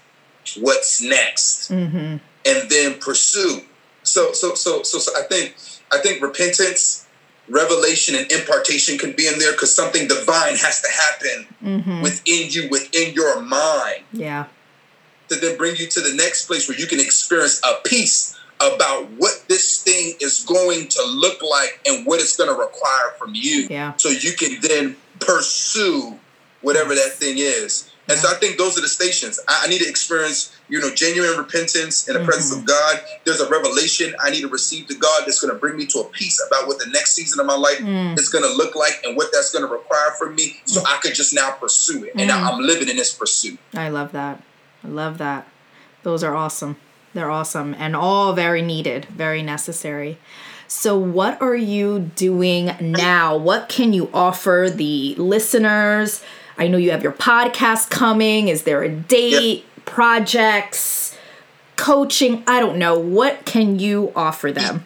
what's 0.58 1.02
next 1.02 1.72
mm-hmm. 1.72 2.18
and 2.46 2.70
then 2.70 3.00
pursue. 3.00 3.62
So 4.04 4.34
so 4.34 4.56
so 4.56 4.84
so 4.84 5.00
so 5.00 5.12
I 5.18 5.24
think 5.24 5.56
I 5.92 6.00
think 6.00 6.22
repentance 6.22 7.08
revelation 7.52 8.16
and 8.16 8.32
impartation 8.32 8.98
can 8.98 9.12
be 9.14 9.28
in 9.28 9.38
there 9.38 9.52
because 9.52 9.76
something 9.76 10.08
divine 10.08 10.56
has 10.56 10.82
to 10.82 10.88
happen 10.90 11.48
mm-hmm. 11.64 12.02
within 12.02 12.50
you, 12.50 12.70
within 12.70 13.14
your 13.14 13.42
mind. 13.42 14.04
Yeah. 14.14 14.46
To 15.30 15.36
then 15.36 15.58
bring 15.58 15.76
you 15.76 15.88
to 15.88 16.02
the 16.02 16.14
next 16.14 16.48
place 16.48 16.68
where 16.68 16.78
you 16.78 16.88
can 16.88 17.00
experience 17.00 17.62
a 17.64 17.88
peace 17.88 18.38
about 18.60 19.10
what 19.18 19.44
this 19.48 19.82
thing 19.82 20.16
is 20.22 20.46
going 20.46 20.88
to 20.88 21.04
look 21.04 21.42
like 21.42 21.82
and 21.86 22.06
what 22.06 22.20
it's 22.20 22.38
going 22.38 22.50
to 22.50 22.60
require 22.60 23.12
from 23.18 23.34
you. 23.34 23.68
Yeah. 23.70 23.94
So 23.98 24.10
you 24.10 24.34
can 24.34 24.60
then 24.62 24.96
pursue 25.20 26.20
whatever 26.62 26.94
that 26.96 27.14
thing 27.14 27.36
is. 27.38 27.91
And 28.12 28.20
so 28.20 28.30
I 28.30 28.36
think 28.36 28.58
those 28.58 28.78
are 28.78 28.82
the 28.82 28.88
stations. 28.88 29.40
I, 29.48 29.64
I 29.66 29.68
need 29.68 29.80
to 29.80 29.88
experience, 29.88 30.56
you 30.70 30.80
know, 30.80 30.94
genuine 30.94 31.38
repentance 31.38 32.08
in 32.08 32.14
the 32.14 32.20
mm-hmm. 32.20 32.28
presence 32.28 32.58
of 32.58 32.66
God. 32.66 33.00
There's 33.26 33.40
a 33.40 33.50
revelation 33.50 34.14
I 34.20 34.30
need 34.30 34.42
to 34.42 34.48
receive 34.48 34.88
to 34.88 34.96
God 34.96 35.24
that's 35.26 35.40
going 35.40 35.54
to 35.54 35.60
bring 35.60 35.78
me 35.78 35.86
to 35.88 36.00
a 36.00 36.04
peace 36.06 36.44
about 36.48 36.68
what 36.68 36.80
the 36.80 36.90
next 36.92 37.14
season 37.14 37.40
of 37.40 37.46
my 37.46 37.56
life 37.56 37.80
mm. 37.80 38.18
is 38.20 38.30
going 38.30 38.44
to 38.44 38.54
look 38.56 38.76
like 38.76 39.02
and 39.04 39.16
what 39.16 39.30
that's 39.32 39.52
going 39.52 39.66
to 39.66 39.72
require 39.72 40.12
from 40.12 40.36
me 40.36 40.58
so 40.66 40.82
mm. 40.82 40.86
I 40.88 41.00
could 41.02 41.16
just 41.16 41.34
now 41.34 41.52
pursue 41.52 42.04
it. 42.06 42.14
And 42.16 42.28
now 42.28 42.50
mm. 42.50 42.54
I'm 42.54 42.62
living 42.62 42.90
in 42.90 42.98
this 42.98 43.14
pursuit. 43.14 43.60
I 43.74 43.90
love 43.90 44.12
that. 44.12 44.44
I 44.84 44.88
love 44.88 45.18
that. 45.20 45.48
Those 46.04 46.24
are 46.24 46.36
awesome. 46.36 46.78
They're 47.14 47.32
awesome 47.32 47.76
and 47.78 47.96
all 47.96 48.34
very 48.34 48.62
needed, 48.62 49.06
very 49.06 49.44
necessary. 49.44 50.18
So, 50.68 50.98
what 50.98 51.42
are 51.42 51.56
you 51.56 52.00
doing 52.00 52.72
now? 52.80 53.36
What 53.36 53.68
can 53.68 53.92
you 53.92 54.10
offer 54.14 54.70
the 54.74 55.16
listeners? 55.16 56.24
I 56.58 56.68
know 56.68 56.78
you 56.78 56.92
have 56.92 57.04
your 57.04 57.12
podcast 57.12 57.90
coming. 57.90 58.48
Is 58.48 58.64
there 58.64 58.84
a 58.84 58.90
date, 58.90 59.66
yep. 59.76 59.86
projects, 59.86 61.18
coaching? 61.76 62.44
I 62.48 62.60
don't 62.60 62.78
know. 62.78 62.98
What 62.98 63.46
can 63.46 63.80
you 63.80 64.12
offer 64.16 64.52
them? 64.52 64.86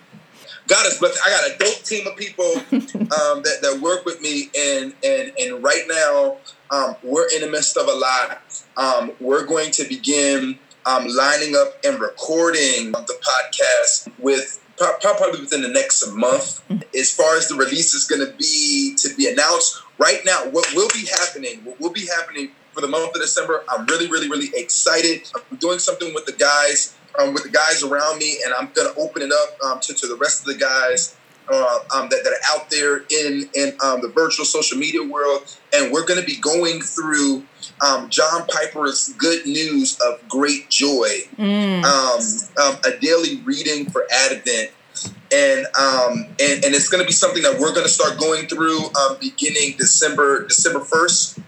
God 0.67 0.88
is 0.88 0.97
blessed. 0.97 1.19
I 1.25 1.30
got 1.30 1.51
a 1.51 1.58
dope 1.58 1.84
team 1.84 2.08
of 2.08 2.17
people 2.17 2.45
um, 2.73 3.43
that, 3.43 3.60
that 3.62 3.80
work 3.82 4.06
with 4.06 4.21
me, 4.21 4.49
and 4.58 4.93
and 5.04 5.32
and 5.38 5.63
right 5.63 5.84
now 5.88 6.38
um, 6.71 6.95
we're 7.04 7.28
in 7.36 7.41
the 7.41 7.49
midst 7.49 7.78
of 7.78 7.88
a 7.88 7.93
lot. 7.93 8.41
Um, 8.78 9.12
we're 9.19 9.45
going 9.45 9.71
to 9.71 9.88
begin 9.88 10.58
um, 10.86 11.08
lining 11.08 11.56
up 11.56 11.73
and 11.84 11.99
recording 11.99 12.91
the 12.91 13.19
podcast 13.21 14.12
with 14.19 14.62
probably 14.78 15.39
within 15.39 15.62
the 15.62 15.69
next 15.69 16.06
month. 16.13 16.62
As 16.97 17.13
far 17.13 17.38
as 17.38 17.47
the 17.47 17.56
release 17.56 17.93
is 17.93 18.06
going 18.06 18.25
to 18.25 18.34
be 18.38 18.95
to 18.97 19.15
be 19.15 19.30
announced, 19.30 19.82
right 19.98 20.22
now, 20.26 20.46
what 20.52 20.68
will 20.76 20.90
be 20.94 21.06
happening, 21.06 21.64
what 21.64 21.80
will 21.80 21.92
be 21.92 22.08
happening 22.08 22.52
for 22.76 22.82
the 22.82 22.88
month 22.88 23.16
of 23.16 23.22
December, 23.22 23.64
I'm 23.70 23.86
really, 23.86 24.08
really, 24.08 24.30
really 24.30 24.50
excited. 24.54 25.30
I'm 25.34 25.58
doing 25.58 25.80
something 25.80 26.14
with 26.14 26.26
the 26.26 26.34
guys, 26.34 26.96
um, 27.18 27.34
with 27.34 27.44
the 27.44 27.50
guys 27.50 27.84
around 27.84 28.20
me, 28.20 28.40
and 28.44 28.54
I'm 28.54 28.70
going 28.74 28.94
to 28.94 29.00
open 29.00 29.22
it 29.22 29.32
up 29.32 29.58
um, 29.64 29.80
to, 29.80 29.94
to 29.94 30.08
the 30.08 30.18
rest 30.18 30.42
of 30.42 30.48
the 30.48 30.60
guys 30.60 31.16
uh, 31.48 31.80
um, 31.96 32.10
that, 32.10 32.22
that, 32.24 32.34
are 32.34 32.58
out 32.58 32.70
there 32.70 32.98
in 33.10 33.50
in 33.54 33.78
um, 33.84 34.02
the 34.02 34.08
virtual 34.14 34.46
social 34.46 34.78
media 34.78 35.04
world, 35.04 35.56
and 35.74 35.92
we're 35.92 36.06
going 36.06 36.20
to 36.20 36.26
be 36.26 36.38
going 36.38 36.82
through 36.82 37.44
um, 37.86 38.10
John 38.10 38.46
Piper's 38.48 39.10
Good 39.18 39.46
News 39.46 39.98
of 40.06 40.28
Great 40.28 40.70
Joy, 40.70 41.10
mm. 41.38 41.84
um, 41.84 42.66
um, 42.66 42.80
a 42.86 42.98
daily 43.00 43.42
reading 43.46 43.90
for 43.90 44.06
Advent. 44.12 44.72
And 45.34 45.65
um, 45.80 46.28
and 46.39 46.63
and 46.63 46.76
it's 46.76 46.88
going 46.88 47.02
to 47.02 47.08
be 47.08 47.13
something 47.13 47.44
that 47.44 47.60
we're 47.60 47.74
going 47.74 47.86
to 47.86 47.89
start 47.89 48.20
going 48.20 48.48
through 48.48 48.80
um, 48.80 49.18
beginning 49.20 49.76
December 49.78 50.48
December 50.48 50.80
first, 50.82 51.39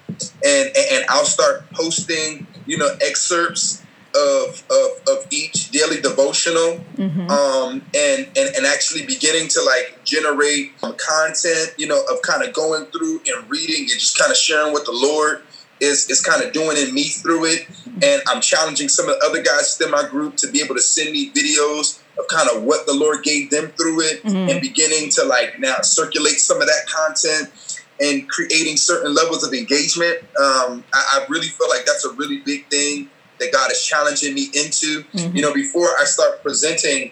and, 0.43 0.71
and 0.75 1.05
I'll 1.09 1.25
start 1.25 1.69
posting 1.71 2.47
you 2.65 2.77
know 2.77 2.89
excerpts 3.01 3.83
of, 4.17 4.63
of, 4.69 4.89
of 5.09 5.27
each 5.31 5.69
daily 5.71 6.01
devotional 6.01 6.79
mm-hmm. 6.95 7.29
um, 7.29 7.81
and, 7.95 8.27
and, 8.35 8.55
and 8.55 8.65
actually 8.65 9.05
beginning 9.05 9.47
to 9.49 9.61
like 9.61 9.99
generate 10.03 10.77
content, 10.79 11.73
you 11.77 11.87
know, 11.87 12.01
of 12.11 12.21
kind 12.21 12.43
of 12.43 12.53
going 12.53 12.85
through 12.85 13.21
and 13.27 13.49
reading 13.49 13.81
and 13.81 13.99
just 13.99 14.17
kind 14.17 14.31
of 14.31 14.37
sharing 14.37 14.73
what 14.73 14.85
the 14.85 14.91
Lord 14.91 15.43
is, 15.79 16.09
is 16.09 16.21
kind 16.21 16.43
of 16.43 16.51
doing 16.53 16.77
in 16.77 16.93
me 16.93 17.03
through 17.03 17.45
it. 17.45 17.67
And 18.01 18.21
I'm 18.27 18.41
challenging 18.41 18.89
some 18.89 19.07
of 19.09 19.19
the 19.19 19.25
other 19.25 19.41
guys 19.41 19.77
within 19.77 19.91
my 19.91 20.07
group 20.07 20.35
to 20.37 20.51
be 20.51 20.61
able 20.61 20.75
to 20.75 20.81
send 20.81 21.11
me 21.11 21.31
videos 21.31 22.01
of 22.19 22.27
kind 22.27 22.49
of 22.49 22.63
what 22.63 22.85
the 22.85 22.93
Lord 22.93 23.23
gave 23.23 23.49
them 23.49 23.67
through 23.69 24.01
it 24.01 24.23
mm-hmm. 24.23 24.49
and 24.49 24.61
beginning 24.61 25.09
to 25.11 25.23
like 25.25 25.59
now 25.59 25.81
circulate 25.81 26.39
some 26.39 26.61
of 26.61 26.67
that 26.67 26.85
content 26.87 27.51
and 27.99 28.29
creating 28.29 28.77
certain 28.77 29.13
levels 29.13 29.45
of 29.45 29.53
engagement. 29.53 30.19
Um, 30.39 30.83
I, 30.93 31.19
I, 31.19 31.25
really 31.29 31.47
feel 31.47 31.67
like 31.69 31.85
that's 31.85 32.05
a 32.05 32.13
really 32.13 32.39
big 32.41 32.67
thing 32.67 33.09
that 33.39 33.51
God 33.51 33.71
is 33.71 33.83
challenging 33.83 34.33
me 34.33 34.45
into. 34.53 35.03
Mm-hmm. 35.13 35.35
You 35.35 35.41
know, 35.41 35.53
before 35.53 35.89
I 35.99 36.03
start 36.03 36.43
presenting 36.43 37.11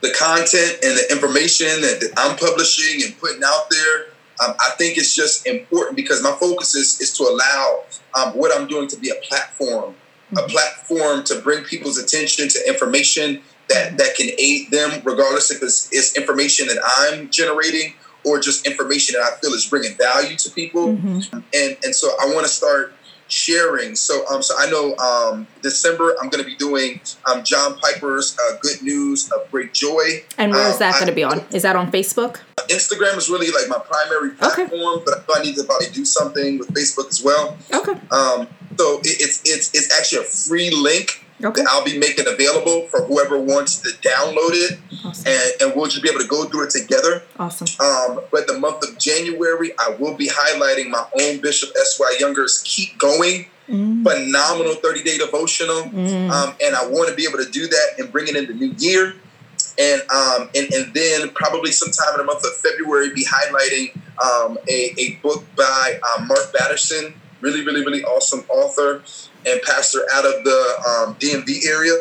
the 0.00 0.12
content 0.18 0.78
and 0.82 0.98
the 0.98 1.06
information 1.10 1.80
that, 1.82 2.00
that 2.00 2.12
I'm 2.16 2.36
publishing 2.36 3.02
and 3.04 3.18
putting 3.18 3.42
out 3.44 3.70
there, 3.70 4.06
um, 4.44 4.54
I 4.60 4.70
think 4.76 4.98
it's 4.98 5.14
just 5.14 5.46
important 5.46 5.96
because 5.96 6.22
my 6.22 6.32
focus 6.32 6.74
is, 6.74 7.00
is 7.00 7.12
to 7.18 7.24
allow 7.24 7.84
um, 8.14 8.36
what 8.36 8.58
I'm 8.58 8.66
doing 8.66 8.88
to 8.88 8.96
be 8.96 9.10
a 9.10 9.14
platform, 9.26 9.94
mm-hmm. 9.94 10.38
a 10.38 10.42
platform 10.48 11.24
to 11.24 11.40
bring 11.40 11.64
people's 11.64 11.98
attention 11.98 12.48
to 12.48 12.68
information 12.68 13.42
that, 13.68 13.98
that 13.98 14.14
can 14.16 14.30
aid 14.38 14.70
them, 14.70 15.02
regardless 15.04 15.50
if 15.50 15.62
it's, 15.62 15.88
it's 15.92 16.16
information 16.16 16.68
that 16.68 16.78
I'm 16.98 17.30
generating 17.30 17.94
or 18.24 18.40
just 18.40 18.66
information 18.66 19.14
that 19.18 19.32
I 19.32 19.36
feel 19.36 19.52
is 19.52 19.66
bringing 19.66 19.96
value 19.96 20.36
to 20.36 20.50
people. 20.50 20.88
Mm-hmm. 20.88 21.38
And 21.54 21.76
and 21.84 21.94
so 21.94 22.10
I 22.20 22.26
want 22.32 22.46
to 22.46 22.52
start 22.52 22.94
sharing. 23.28 23.94
So 23.96 24.26
um 24.28 24.42
so 24.42 24.54
I 24.58 24.70
know 24.70 24.96
um 24.96 25.46
December 25.62 26.14
I'm 26.20 26.28
going 26.28 26.42
to 26.42 26.48
be 26.48 26.56
doing 26.56 27.00
um 27.30 27.44
John 27.44 27.78
Piper's 27.78 28.36
uh, 28.38 28.56
Good 28.60 28.82
News 28.82 29.30
of 29.32 29.50
Great 29.50 29.72
Joy. 29.72 30.24
And 30.38 30.52
where 30.52 30.68
is 30.70 30.78
that 30.78 30.94
um, 30.94 31.00
going 31.00 31.08
to 31.08 31.14
be 31.14 31.24
on? 31.24 31.44
Is 31.52 31.62
that 31.62 31.76
on 31.76 31.90
Facebook? 31.90 32.40
Instagram 32.68 33.18
is 33.18 33.28
really 33.28 33.50
like 33.50 33.68
my 33.68 33.78
primary 33.78 34.30
platform, 34.30 34.72
okay. 34.72 35.02
but 35.04 35.18
I 35.18 35.20
thought 35.20 35.40
I 35.40 35.42
need 35.42 35.56
to 35.56 35.64
probably 35.64 35.88
do 35.88 36.04
something 36.04 36.58
with 36.58 36.68
Facebook 36.68 37.08
as 37.08 37.22
well. 37.22 37.56
Okay. 37.72 37.92
Um 38.10 38.48
so 38.78 38.98
it, 39.00 39.20
it's 39.20 39.42
it's 39.44 39.74
it's 39.74 39.98
actually 39.98 40.22
a 40.22 40.28
free 40.28 40.70
link 40.70 41.23
Okay. 41.42 41.62
That 41.62 41.70
I'll 41.70 41.84
be 41.84 41.98
making 41.98 42.26
available 42.28 42.86
for 42.88 43.04
whoever 43.04 43.38
wants 43.38 43.80
to 43.80 43.88
download 44.06 44.52
it, 44.52 44.78
awesome. 45.04 45.26
and, 45.26 45.52
and 45.60 45.72
we'll 45.76 45.88
just 45.88 46.02
be 46.02 46.08
able 46.08 46.20
to 46.20 46.28
go 46.28 46.44
through 46.44 46.64
it 46.66 46.70
together. 46.70 47.22
Awesome. 47.38 47.66
Um, 47.84 48.20
but 48.30 48.46
the 48.46 48.58
month 48.58 48.88
of 48.88 48.98
January, 48.98 49.72
I 49.78 49.96
will 49.98 50.14
be 50.14 50.28
highlighting 50.28 50.90
my 50.90 51.04
own 51.20 51.40
Bishop 51.40 51.70
S. 51.76 51.98
Y. 51.98 52.16
Younger's 52.20 52.62
"Keep 52.64 52.98
Going." 52.98 53.46
Mm. 53.68 54.04
Phenomenal 54.04 54.74
30 54.74 55.02
day 55.02 55.18
devotional. 55.18 55.84
Mm. 55.84 56.30
Um, 56.30 56.54
and 56.62 56.76
I 56.76 56.86
want 56.86 57.08
to 57.08 57.14
be 57.14 57.24
able 57.24 57.38
to 57.38 57.50
do 57.50 57.66
that 57.66 57.86
and 57.98 58.12
bring 58.12 58.28
it 58.28 58.36
in 58.36 58.46
the 58.46 58.54
new 58.54 58.74
year. 58.78 59.14
And, 59.78 60.02
um, 60.10 60.50
and, 60.54 60.72
and 60.72 60.94
then 60.94 61.30
probably 61.30 61.72
sometime 61.72 62.14
in 62.14 62.18
the 62.18 62.24
month 62.24 62.44
of 62.44 62.54
February, 62.56 63.12
be 63.12 63.24
highlighting 63.24 63.96
um, 64.22 64.58
a, 64.68 64.94
a 64.98 65.14
book 65.22 65.44
by 65.56 65.98
uh, 66.02 66.24
Mark 66.24 66.52
Batterson, 66.52 67.14
really, 67.44 67.64
really, 67.64 67.84
really 67.84 68.02
awesome 68.04 68.40
author 68.48 69.02
and 69.46 69.60
pastor 69.62 70.00
out 70.14 70.24
of 70.24 70.42
the 70.44 70.60
um, 70.88 71.14
DMV 71.16 71.66
area. 71.66 71.94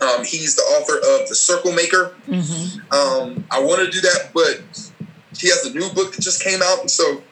Um, 0.00 0.24
he's 0.24 0.54
the 0.54 0.62
author 0.62 0.96
of 0.96 1.28
The 1.28 1.34
Circle 1.34 1.72
Maker. 1.72 2.14
Mm-hmm. 2.26 2.80
Um, 2.92 3.44
I 3.50 3.60
want 3.60 3.84
to 3.84 3.90
do 3.90 4.00
that, 4.00 4.30
but 4.32 4.62
he 5.36 5.48
has 5.48 5.66
a 5.66 5.74
new 5.74 5.90
book 5.90 6.14
that 6.14 6.22
just 6.22 6.42
came 6.42 6.60
out, 6.62 6.80
and 6.80 6.90
so 6.90 7.22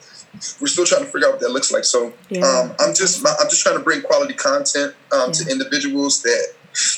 we're 0.60 0.66
still 0.66 0.84
trying 0.84 1.04
to 1.04 1.10
figure 1.10 1.28
out 1.28 1.32
what 1.34 1.40
that 1.40 1.52
looks 1.52 1.72
like. 1.72 1.84
So 1.84 2.12
yeah. 2.28 2.44
Um, 2.44 2.74
I'm 2.80 2.94
just 2.94 3.24
I'm 3.26 3.48
just 3.48 3.62
trying 3.62 3.78
to 3.78 3.84
bring 3.84 4.02
quality 4.02 4.34
content 4.34 4.94
um, 5.12 5.28
yeah. 5.28 5.32
to 5.32 5.50
individuals 5.50 6.22
that 6.22 6.54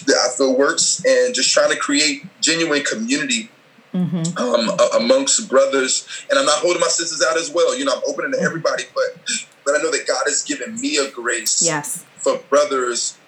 that 0.06 0.16
I 0.16 0.36
feel 0.36 0.56
works, 0.56 1.02
and 1.06 1.34
just 1.34 1.52
trying 1.52 1.70
to 1.70 1.76
create 1.76 2.24
genuine 2.40 2.82
community 2.82 3.50
Mm-hmm. 3.94 4.38
Um, 4.38 4.78
amongst 4.98 5.50
brothers, 5.50 6.08
and 6.30 6.38
I'm 6.38 6.46
not 6.46 6.60
holding 6.60 6.80
my 6.80 6.88
sisters 6.88 7.22
out 7.22 7.36
as 7.36 7.50
well. 7.50 7.78
You 7.78 7.84
know, 7.84 7.92
I'm 7.92 8.02
opening 8.08 8.30
to 8.30 8.38
mm-hmm. 8.38 8.46
everybody, 8.46 8.84
but 8.94 9.46
but 9.64 9.74
I 9.74 9.78
know 9.78 9.90
that 9.90 10.06
God 10.06 10.24
has 10.26 10.42
given 10.42 10.80
me 10.80 10.96
a 10.96 11.10
grace. 11.10 11.62
Yes 11.62 12.04
for 12.22 12.38
brothers 12.48 13.18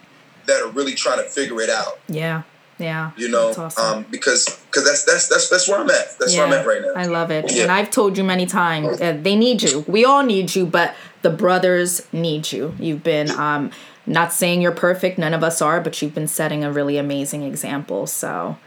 that 0.46 0.62
are 0.62 0.70
really 0.70 0.94
trying 0.94 1.18
to 1.18 1.28
figure 1.28 1.60
it 1.60 1.70
out. 1.70 1.98
Yeah. 2.08 2.42
Yeah. 2.78 3.12
You 3.16 3.28
know, 3.28 3.50
awesome. 3.56 3.84
um, 3.84 4.06
because 4.10 4.46
because 4.66 4.84
that's 4.84 5.04
that's 5.04 5.28
that's 5.28 5.48
that's 5.48 5.68
where 5.68 5.78
I'm 5.78 5.90
at. 5.90 6.18
That's 6.18 6.34
yeah, 6.34 6.40
where 6.40 6.48
I'm 6.48 6.52
at 6.54 6.66
right 6.66 6.82
now. 6.82 6.92
I 6.96 7.06
love 7.06 7.30
it. 7.30 7.52
Yeah. 7.52 7.64
And 7.64 7.72
I've 7.72 7.90
told 7.90 8.18
you 8.18 8.24
many 8.24 8.46
times 8.46 9.00
uh, 9.00 9.16
they 9.20 9.36
need 9.36 9.62
you. 9.62 9.84
We 9.86 10.04
all 10.04 10.24
need 10.24 10.56
you, 10.56 10.66
but 10.66 10.94
the 11.22 11.30
brothers 11.30 12.06
need 12.12 12.50
you. 12.50 12.74
You've 12.80 13.04
been 13.04 13.30
um 13.30 13.70
not 14.06 14.32
saying 14.32 14.60
you're 14.60 14.72
perfect, 14.72 15.18
none 15.18 15.34
of 15.34 15.44
us 15.44 15.62
are, 15.62 15.80
but 15.80 16.02
you've 16.02 16.14
been 16.14 16.26
setting 16.26 16.64
a 16.64 16.72
really 16.72 16.98
amazing 16.98 17.42
example. 17.42 18.06
So 18.08 18.58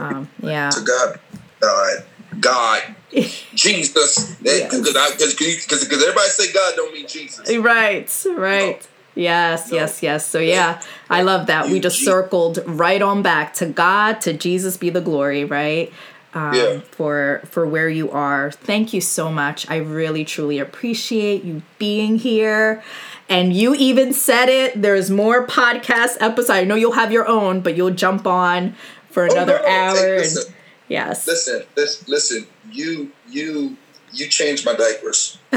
um, 0.00 0.30
yeah. 0.42 0.70
To 0.70 0.80
God. 0.80 1.20
God. 1.60 2.04
God, 2.38 2.94
Jesus, 3.54 4.36
because 4.36 4.82
because 4.82 5.84
because 5.84 6.02
everybody 6.02 6.28
say 6.28 6.52
God 6.52 6.74
don't 6.76 6.92
mean 6.92 7.06
Jesus. 7.06 7.56
Right, 7.56 8.26
right. 8.36 8.88
Yes, 9.14 9.70
no. 9.70 9.78
yes, 9.78 10.02
yes. 10.02 10.26
So 10.26 10.38
yeah, 10.38 10.80
I 11.08 11.22
love 11.22 11.46
that. 11.48 11.68
We 11.68 11.80
just 11.80 12.04
circled 12.04 12.60
right 12.66 13.02
on 13.02 13.22
back 13.22 13.54
to 13.54 13.66
God, 13.66 14.20
to 14.22 14.32
Jesus 14.32 14.76
be 14.76 14.90
the 14.90 15.00
glory, 15.00 15.44
right? 15.44 15.92
Um, 16.32 16.54
yeah. 16.54 16.80
for 16.92 17.42
for 17.46 17.66
where 17.66 17.88
you 17.88 18.10
are. 18.12 18.52
Thank 18.52 18.92
you 18.92 19.00
so 19.00 19.32
much. 19.32 19.68
I 19.68 19.76
really 19.78 20.24
truly 20.24 20.60
appreciate 20.60 21.42
you 21.42 21.62
being 21.78 22.18
here. 22.18 22.84
And 23.28 23.52
you 23.52 23.74
even 23.74 24.12
said 24.12 24.48
it. 24.48 24.80
There's 24.80 25.10
more 25.10 25.46
podcast 25.46 26.16
episodes. 26.20 26.50
I 26.50 26.64
know 26.64 26.76
you'll 26.76 26.92
have 26.92 27.12
your 27.12 27.26
own, 27.26 27.60
but 27.60 27.76
you'll 27.76 27.90
jump 27.90 28.26
on 28.26 28.76
for 29.08 29.24
another 29.24 29.58
oh, 29.58 29.62
no, 29.62 29.68
no. 29.68 29.74
hour. 29.74 29.96
Hey, 29.96 30.18
listen, 30.18 30.46
and, 30.46 30.54
yes. 30.88 31.26
Listen, 31.26 31.62
listen, 31.76 32.04
listen. 32.08 32.46
You 32.72 33.12
you 33.28 33.76
you 34.12 34.28
changed 34.28 34.66
my 34.66 34.74
diapers. 34.74 35.38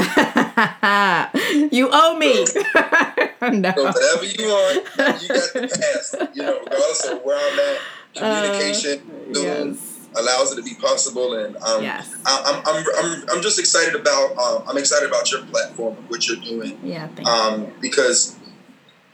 you 1.72 1.88
owe 1.92 2.16
me. 2.16 2.46
So, 2.46 2.60
no. 3.50 3.72
so 3.74 3.84
whatever 3.84 4.24
you 4.24 4.46
want, 4.46 5.22
you 5.22 5.28
got 5.28 5.52
the 5.52 5.68
pass. 5.80 6.14
You 6.34 6.42
know, 6.42 6.58
regardless 6.60 7.04
of 7.06 7.22
where 7.22 7.52
I'm 7.52 7.58
at, 7.58 7.80
communication 8.14 9.10
uh, 9.10 9.40
yes. 9.40 10.08
allows 10.16 10.52
it 10.52 10.56
to 10.56 10.62
be 10.62 10.74
possible. 10.74 11.34
And 11.34 11.56
um, 11.56 11.82
yes. 11.82 12.14
I, 12.24 12.62
am 12.64 12.76
I'm, 12.76 12.84
I'm, 13.04 13.28
I'm 13.30 13.42
just 13.42 13.58
excited 13.58 13.94
about 13.94 14.36
um, 14.38 14.64
I'm 14.68 14.78
excited 14.78 15.08
about 15.08 15.30
your 15.32 15.42
platform 15.46 15.96
and 15.96 16.08
what 16.10 16.28
you're 16.28 16.36
doing. 16.36 16.78
Yeah, 16.82 17.08
um, 17.26 17.72
because 17.80 18.36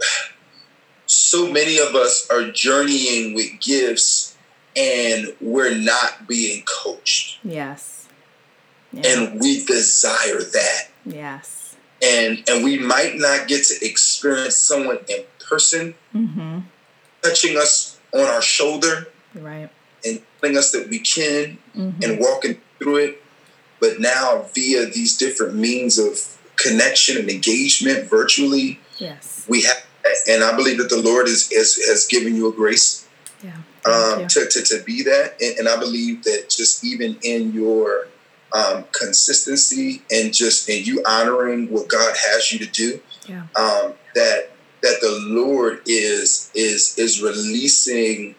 so 1.06 1.50
many 1.50 1.78
of 1.78 1.94
us 1.94 2.28
are 2.30 2.50
journeying 2.50 3.34
with 3.34 3.58
gifts 3.60 4.19
and 4.76 5.34
we're 5.40 5.74
not 5.74 6.26
being 6.28 6.62
coached. 6.64 7.38
Yes 7.42 8.00
yeah. 8.92 9.02
and 9.06 9.40
we 9.40 9.64
desire 9.64 10.42
that. 10.42 10.88
Yes. 11.04 11.76
And 12.02 12.42
and 12.48 12.64
we 12.64 12.78
might 12.78 13.16
not 13.16 13.46
get 13.46 13.64
to 13.66 13.86
experience 13.86 14.56
someone 14.56 14.98
in 15.08 15.24
person 15.38 15.94
mm-hmm. 16.14 16.60
touching 17.22 17.56
us 17.56 17.98
on 18.14 18.22
our 18.22 18.42
shoulder, 18.42 19.08
right, 19.34 19.68
and 20.04 20.22
telling 20.40 20.56
us 20.56 20.72
that 20.72 20.88
we 20.88 20.98
can, 20.98 21.58
mm-hmm. 21.76 22.02
and 22.02 22.18
walking 22.18 22.60
through 22.78 22.96
it. 22.96 23.22
But 23.80 24.00
now, 24.00 24.46
via 24.54 24.86
these 24.86 25.16
different 25.16 25.54
means 25.54 25.98
of 25.98 26.38
connection 26.56 27.18
and 27.18 27.30
engagement 27.30 28.08
virtually, 28.08 28.80
yes, 28.98 29.44
we 29.46 29.62
have, 29.62 29.84
and 30.26 30.42
I 30.42 30.56
believe 30.56 30.78
that 30.78 30.88
the 30.88 31.02
Lord 31.02 31.28
is, 31.28 31.52
is 31.52 31.76
has 31.86 32.06
given 32.06 32.34
you 32.34 32.48
a 32.48 32.52
grace. 32.52 32.99
Yeah. 33.42 33.56
Um, 33.90 34.26
to, 34.28 34.46
to, 34.46 34.62
to 34.62 34.82
be 34.84 35.02
that. 35.04 35.40
And, 35.40 35.60
and 35.60 35.68
I 35.68 35.78
believe 35.78 36.24
that 36.24 36.50
just 36.50 36.84
even 36.84 37.18
in 37.22 37.52
your 37.52 38.08
um, 38.52 38.84
consistency 38.92 40.02
and 40.10 40.34
just 40.34 40.68
and 40.68 40.86
you 40.86 41.02
honoring 41.06 41.70
what 41.70 41.88
God 41.88 42.14
has 42.28 42.52
you 42.52 42.58
to 42.58 42.66
do. 42.66 43.00
Yeah. 43.26 43.42
Um, 43.56 43.94
that 44.14 44.50
that 44.82 44.98
the 45.00 45.18
Lord 45.28 45.82
is 45.86 46.50
is 46.54 46.98
is 46.98 47.22
releasing 47.22 48.34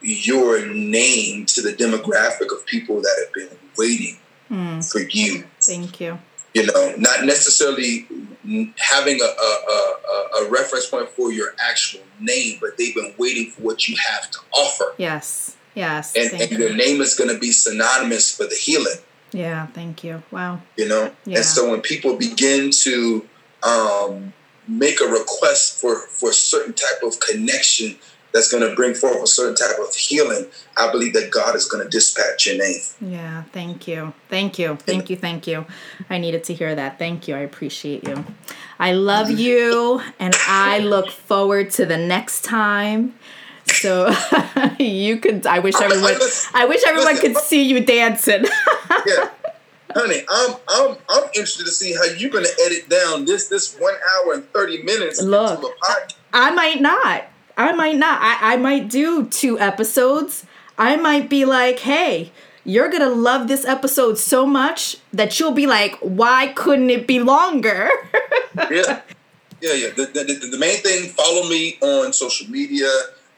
your 0.00 0.64
name 0.66 1.46
to 1.46 1.62
the 1.62 1.72
demographic 1.72 2.52
of 2.52 2.64
people 2.66 3.00
that 3.00 3.24
have 3.24 3.34
been 3.34 3.58
waiting 3.76 4.18
mm. 4.50 4.92
for 4.92 5.00
you. 5.00 5.44
Thank 5.60 6.00
you. 6.00 6.18
You 6.56 6.66
know, 6.66 6.94
not 6.96 7.24
necessarily 7.24 8.06
having 8.78 9.20
a, 9.20 9.24
a, 9.24 9.50
a, 10.14 10.44
a 10.44 10.50
reference 10.50 10.86
point 10.86 11.08
for 11.10 11.32
your 11.32 11.54
actual 11.68 12.00
name, 12.20 12.58
but 12.60 12.78
they've 12.78 12.94
been 12.94 13.12
waiting 13.18 13.50
for 13.50 13.62
what 13.62 13.88
you 13.88 13.96
have 14.08 14.30
to 14.30 14.38
offer. 14.52 14.94
Yes. 14.96 15.56
Yes. 15.74 16.14
And, 16.16 16.40
and 16.40 16.50
your 16.50 16.74
name 16.74 17.02
is 17.02 17.14
going 17.14 17.28
to 17.28 17.38
be 17.38 17.52
synonymous 17.52 18.34
for 18.34 18.44
the 18.44 18.54
healing. 18.54 18.98
Yeah, 19.32 19.66
thank 19.66 20.02
you. 20.02 20.22
Wow. 20.30 20.62
You 20.76 20.88
know? 20.88 21.12
Yeah. 21.26 21.38
And 21.38 21.44
so 21.44 21.70
when 21.70 21.82
people 21.82 22.16
begin 22.16 22.70
to 22.70 23.28
um, 23.62 24.32
make 24.66 25.00
a 25.00 25.06
request 25.06 25.80
for, 25.80 26.06
for 26.06 26.30
a 26.30 26.32
certain 26.32 26.72
type 26.72 27.02
of 27.02 27.20
connection 27.20 27.96
that's 28.36 28.52
going 28.52 28.68
to 28.68 28.74
bring 28.76 28.92
forth 28.92 29.22
a 29.22 29.26
certain 29.26 29.54
type 29.54 29.78
of 29.80 29.94
healing, 29.94 30.46
I 30.76 30.90
believe 30.92 31.14
that 31.14 31.30
God 31.30 31.56
is 31.56 31.66
going 31.66 31.82
to 31.82 31.88
dispatch 31.88 32.46
your 32.46 32.58
name. 32.58 32.80
Yeah, 33.00 33.44
thank 33.44 33.88
you. 33.88 34.12
Thank 34.28 34.58
you. 34.58 34.76
Thank 34.76 35.08
you. 35.08 35.16
Thank 35.16 35.46
you. 35.46 35.64
I 36.10 36.18
needed 36.18 36.44
to 36.44 36.54
hear 36.54 36.74
that. 36.74 36.98
Thank 36.98 37.28
you. 37.28 37.34
I 37.34 37.38
appreciate 37.38 38.06
you. 38.06 38.26
I 38.78 38.92
love 38.92 39.30
you 39.30 40.02
and 40.18 40.36
I 40.46 40.80
look 40.80 41.10
forward 41.10 41.70
to 41.72 41.86
the 41.86 41.96
next 41.96 42.44
time. 42.44 43.14
So 43.64 44.14
you 44.78 45.16
could 45.16 45.46
I 45.46 45.60
wish 45.60 45.74
everyone 45.80 46.14
I 46.54 46.66
wish 46.66 46.82
everyone 46.86 47.16
could 47.16 47.36
uh, 47.36 47.40
see 47.40 47.62
you 47.62 47.84
dancing. 47.84 48.44
yeah 49.06 49.30
honey, 49.96 50.20
I'm 50.28 50.56
I'm 50.68 50.96
I'm 51.08 51.24
interested 51.28 51.64
to 51.64 51.70
see 51.70 51.94
how 51.94 52.04
you're 52.04 52.30
gonna 52.30 52.48
edit 52.66 52.88
down 52.88 53.24
this 53.24 53.48
this 53.48 53.76
one 53.78 53.94
hour 53.94 54.34
and 54.34 54.52
thirty 54.52 54.82
minutes 54.82 55.22
Look, 55.22 55.64
I 56.32 56.50
might 56.50 56.80
not. 56.80 57.24
I 57.56 57.72
might 57.72 57.96
not. 57.96 58.20
I, 58.20 58.54
I 58.54 58.56
might 58.56 58.88
do 58.88 59.26
two 59.26 59.58
episodes. 59.58 60.44
I 60.78 60.96
might 60.96 61.30
be 61.30 61.44
like, 61.44 61.78
hey, 61.80 62.32
you're 62.64 62.90
gonna 62.90 63.08
love 63.08 63.48
this 63.48 63.64
episode 63.64 64.18
so 64.18 64.44
much 64.46 64.96
that 65.12 65.38
you'll 65.38 65.52
be 65.52 65.66
like, 65.66 65.96
why 66.00 66.48
couldn't 66.48 66.90
it 66.90 67.06
be 67.06 67.20
longer? 67.20 67.88
yeah. 68.70 69.02
Yeah, 69.62 69.72
yeah. 69.72 69.90
The, 69.96 70.06
the, 70.12 70.48
the 70.50 70.58
main 70.58 70.76
thing, 70.78 71.08
follow 71.10 71.48
me 71.48 71.78
on 71.80 72.12
social 72.12 72.48
media. 72.50 72.88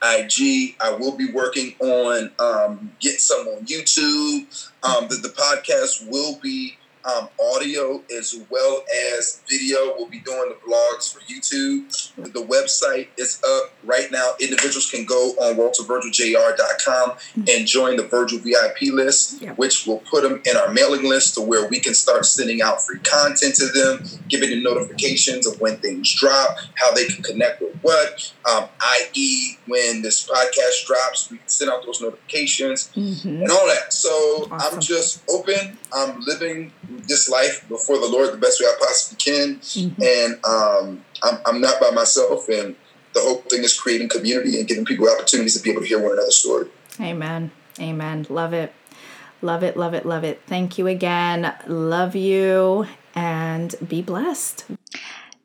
IG. 0.01 0.75
I 0.79 0.91
will 0.97 1.17
be 1.17 1.29
working 1.31 1.75
on 1.79 2.31
um, 2.39 2.91
getting 2.99 3.19
some 3.19 3.47
on 3.47 3.65
YouTube. 3.65 4.69
Um, 4.81 5.07
the, 5.09 5.15
the 5.15 5.29
podcast 5.29 6.09
will 6.09 6.39
be 6.41 6.77
um, 7.09 7.29
audio 7.53 8.03
as 8.17 8.39
well 8.49 8.83
as 9.17 9.41
video. 9.49 9.95
We'll 9.97 10.07
be 10.07 10.19
doing 10.19 10.49
the 10.49 10.55
blogs 10.67 11.13
for 11.13 11.19
YouTube. 11.21 11.89
The 12.33 12.41
website 12.41 13.07
is 13.17 13.41
up 13.43 13.71
right 13.83 14.11
now. 14.11 14.33
Individuals 14.39 14.89
can 14.89 15.05
go 15.05 15.31
on 15.39 15.55
waltervirgiljr.com 15.55 17.17
and 17.35 17.67
join 17.67 17.97
the 17.97 18.03
Virgil 18.03 18.39
VIP 18.39 18.93
list, 18.93 19.43
which 19.55 19.85
will 19.85 19.99
put 19.99 20.23
them 20.23 20.41
in 20.45 20.57
our 20.57 20.71
mailing 20.71 21.07
list 21.07 21.35
to 21.35 21.41
where 21.41 21.67
we 21.67 21.79
can 21.79 21.93
start 21.93 22.25
sending 22.25 22.61
out 22.61 22.81
free 22.81 22.99
content 22.99 23.55
to 23.55 23.67
them, 23.67 24.03
giving 24.27 24.49
them 24.49 24.63
notifications 24.63 25.47
of 25.47 25.59
when 25.59 25.77
things 25.77 26.13
drop, 26.13 26.57
how 26.75 26.91
they 26.93 27.05
can 27.05 27.23
connect 27.23 27.61
with 27.61 27.75
what, 27.81 28.33
um, 28.51 28.65
i.e., 28.81 29.57
when 29.67 30.01
this 30.01 30.27
podcast 30.27 30.85
drops, 30.85 31.29
we 31.31 31.37
can 31.37 31.47
send 31.47 31.71
out 31.71 31.85
those 31.85 32.01
notifications 32.01 32.91
mm-hmm. 32.95 33.43
and 33.43 33.49
all 33.49 33.67
that. 33.67 33.93
So 33.93 34.09
awesome. 34.51 34.75
I'm 34.75 34.81
just 34.81 35.23
open. 35.29 35.77
I'm 35.93 36.21
living 36.21 36.71
this 37.07 37.29
life 37.29 37.67
before 37.67 37.97
the 37.99 38.07
Lord 38.07 38.33
the 38.33 38.37
best 38.37 38.59
way 38.61 38.67
I 38.67 38.75
possibly 38.79 39.17
can. 39.17 39.55
Mm-hmm. 39.57 40.01
And 40.01 40.45
um, 40.45 41.05
I'm, 41.23 41.39
I'm 41.45 41.61
not 41.61 41.79
by 41.79 41.91
myself. 41.91 42.47
And 42.49 42.75
the 43.13 43.21
whole 43.21 43.37
thing 43.49 43.63
is 43.63 43.79
creating 43.79 44.09
community 44.09 44.59
and 44.59 44.67
giving 44.67 44.85
people 44.85 45.09
opportunities 45.09 45.57
to 45.57 45.63
be 45.63 45.71
able 45.71 45.81
to 45.81 45.87
hear 45.87 45.99
one 45.99 46.13
another's 46.13 46.37
story. 46.37 46.67
Amen. 46.99 47.51
Amen. 47.79 48.25
Love 48.29 48.53
it. 48.53 48.73
Love 49.41 49.63
it. 49.63 49.77
Love 49.77 49.93
it. 49.93 50.05
Love 50.05 50.23
it. 50.23 50.41
Thank 50.47 50.77
you 50.77 50.87
again. 50.87 51.53
Love 51.67 52.15
you 52.15 52.87
and 53.15 53.75
be 53.87 54.01
blessed. 54.01 54.65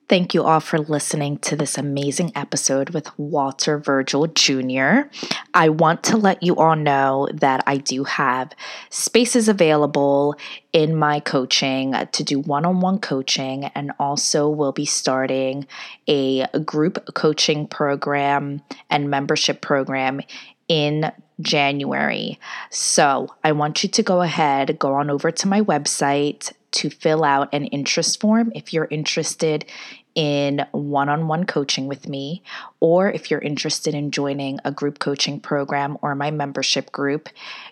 Thank 0.07 0.35
you 0.35 0.45
all 0.45 0.61
for 0.61 0.79
listening 0.79 1.39
to 1.39 1.57
this 1.57 1.79
amazing 1.79 2.33
episode 2.35 2.91
with 2.91 3.19
Walter 3.19 3.79
Virgil 3.79 4.27
Jr. 4.27 5.09
I 5.55 5.71
want 5.71 6.03
to 6.05 6.19
let 6.19 6.43
you 6.43 6.57
all 6.57 6.77
know 6.77 7.27
that 7.33 7.65
I 7.67 7.79
do 7.79 8.05
have 8.05 8.53
spaces 8.91 9.49
available 9.49 10.37
in 10.75 10.95
my 10.95 11.21
coaching 11.21 11.95
uh, 11.95 12.05
to 12.13 12.23
do 12.23 12.39
one 12.39 12.67
on 12.67 12.81
one 12.81 12.99
coaching, 12.99 13.65
and 13.75 13.93
also 13.99 14.47
will 14.51 14.73
be 14.73 14.85
starting 14.85 15.67
a 16.07 16.47
group 16.59 17.15
coaching 17.15 17.67
program 17.67 18.61
and 18.91 19.09
membership 19.09 19.63
program 19.63 20.21
in 20.69 21.13
January. 21.41 22.39
So 22.71 23.35
I 23.43 23.53
want 23.53 23.83
you 23.83 23.89
to 23.91 24.03
go 24.03 24.23
ahead, 24.23 24.79
go 24.79 24.95
on 24.95 25.11
over 25.11 25.31
to 25.31 25.49
my 25.49 25.61
website 25.61 26.53
to 26.73 26.91
fill 26.91 27.25
out 27.25 27.49
an 27.53 27.67
interest 27.67 28.21
form 28.21 28.53
if 28.55 28.73
you're 28.73 28.89
interested 28.91 29.65
in 30.15 30.65
one 30.71 31.09
on 31.09 31.27
one 31.27 31.45
coaching 31.45 31.89
with 31.89 32.09
me, 32.09 32.43
or 32.79 33.11
if 33.11 33.31
you're 33.31 33.41
interested 33.41 33.95
in 33.95 34.11
joining 34.13 34.59
a 34.65 34.71
group 34.71 34.99
coaching 35.01 35.41
program 35.41 35.99
or 36.03 36.15
my 36.15 36.31
membership 36.31 36.93
group, 36.93 37.29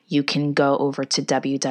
you 0.09 0.24
can 0.24 0.52
go 0.52 0.76
over 0.78 1.05
to 1.05 1.22
www.passion, 1.22 1.64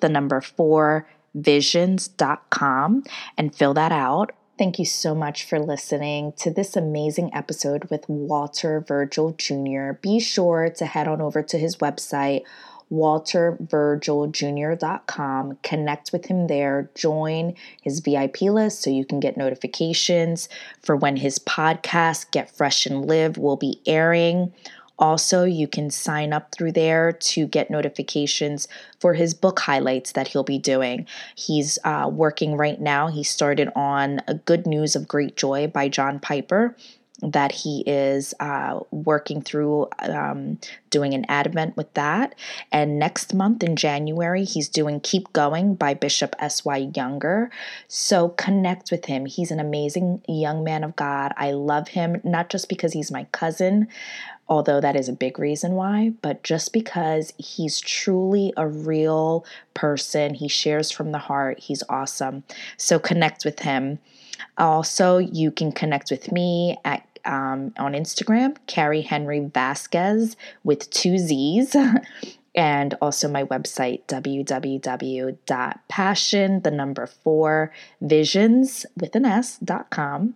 the 0.00 0.08
number 0.08 0.40
four, 0.42 1.08
visions.com 1.34 3.04
and 3.36 3.54
fill 3.54 3.74
that 3.74 3.92
out. 3.92 4.32
Thank 4.58 4.80
you 4.80 4.84
so 4.84 5.14
much 5.14 5.44
for 5.44 5.60
listening 5.60 6.32
to 6.38 6.50
this 6.50 6.74
amazing 6.74 7.32
episode 7.32 7.84
with 7.90 8.08
Walter 8.08 8.80
Virgil 8.80 9.32
Jr. 9.38 9.92
Be 9.92 10.18
sure 10.18 10.68
to 10.68 10.84
head 10.84 11.06
on 11.06 11.20
over 11.20 11.44
to 11.44 11.58
his 11.58 11.76
website 11.76 12.42
waltervirgiljr.com. 12.90 15.58
Connect 15.62 16.12
with 16.12 16.26
him 16.26 16.46
there. 16.46 16.90
Join 16.94 17.54
his 17.82 17.98
VIP 18.00 18.42
list 18.42 18.82
so 18.82 18.90
you 18.90 19.04
can 19.04 19.18
get 19.20 19.36
notifications 19.36 20.48
for 20.82 20.96
when 20.96 21.16
his 21.16 21.38
podcast, 21.38 22.30
Get 22.30 22.50
Fresh 22.50 22.86
and 22.86 23.06
Live, 23.06 23.38
will 23.38 23.56
be 23.56 23.80
airing. 23.86 24.52
Also, 24.98 25.44
you 25.44 25.68
can 25.68 25.90
sign 25.90 26.32
up 26.32 26.52
through 26.52 26.72
there 26.72 27.12
to 27.12 27.46
get 27.46 27.70
notifications 27.70 28.66
for 28.98 29.14
his 29.14 29.34
book 29.34 29.60
highlights 29.60 30.12
that 30.12 30.28
he'll 30.28 30.44
be 30.44 30.58
doing. 30.58 31.06
He's 31.34 31.78
uh, 31.84 32.10
working 32.12 32.56
right 32.56 32.80
now. 32.80 33.08
He 33.08 33.22
started 33.22 33.70
on 33.76 34.20
A 34.26 34.34
Good 34.34 34.66
News 34.66 34.96
of 34.96 35.06
Great 35.06 35.36
Joy 35.36 35.66
by 35.68 35.88
John 35.88 36.18
Piper 36.18 36.74
that 37.20 37.50
he 37.50 37.82
is 37.86 38.32
uh, 38.38 38.80
working 38.90 39.42
through 39.42 39.88
um, 40.00 40.58
doing 40.90 41.14
an 41.14 41.24
advent 41.28 41.76
with 41.76 41.92
that. 41.94 42.34
And 42.70 42.98
next 42.98 43.34
month 43.34 43.62
in 43.62 43.76
January, 43.76 44.44
he's 44.44 44.68
doing 44.68 45.00
Keep 45.00 45.32
Going 45.32 45.74
by 45.74 45.94
Bishop 45.94 46.36
S.Y. 46.38 46.90
Younger. 46.94 47.50
So 47.88 48.30
connect 48.30 48.90
with 48.92 49.06
him. 49.06 49.26
He's 49.26 49.50
an 49.50 49.58
amazing 49.58 50.22
young 50.28 50.62
man 50.62 50.84
of 50.84 50.94
God. 50.94 51.32
I 51.36 51.50
love 51.52 51.88
him, 51.88 52.20
not 52.22 52.50
just 52.50 52.68
because 52.68 52.92
he's 52.92 53.10
my 53.10 53.24
cousin, 53.32 53.88
although 54.48 54.80
that 54.80 54.96
is 54.96 55.08
a 55.08 55.12
big 55.12 55.38
reason 55.38 55.72
why, 55.72 56.12
but 56.22 56.42
just 56.42 56.72
because 56.72 57.32
he's 57.38 57.80
truly 57.80 58.52
a 58.56 58.66
real 58.66 59.44
person. 59.78 60.34
He 60.34 60.48
shares 60.48 60.90
from 60.90 61.12
the 61.12 61.18
heart. 61.18 61.60
He's 61.60 61.84
awesome. 61.88 62.42
So 62.76 62.98
connect 62.98 63.44
with 63.44 63.60
him. 63.60 64.00
Also, 64.56 65.18
you 65.18 65.52
can 65.52 65.70
connect 65.70 66.10
with 66.10 66.32
me 66.32 66.76
at 66.84 67.04
um, 67.24 67.72
on 67.78 67.92
Instagram, 67.92 68.56
Kari 68.66 69.02
Henry 69.02 69.40
Vasquez 69.40 70.36
with 70.64 70.88
two 70.90 71.18
Z's. 71.18 71.76
and 72.58 72.94
also 73.00 73.28
my 73.28 73.44
website, 73.44 74.04
www.passion, 74.08 74.50
the 76.62 76.70
number 76.72 77.06
four, 77.06 77.72
visions 78.00 78.84
with 78.96 79.14
an 79.14 79.24
S.com. 79.24 80.34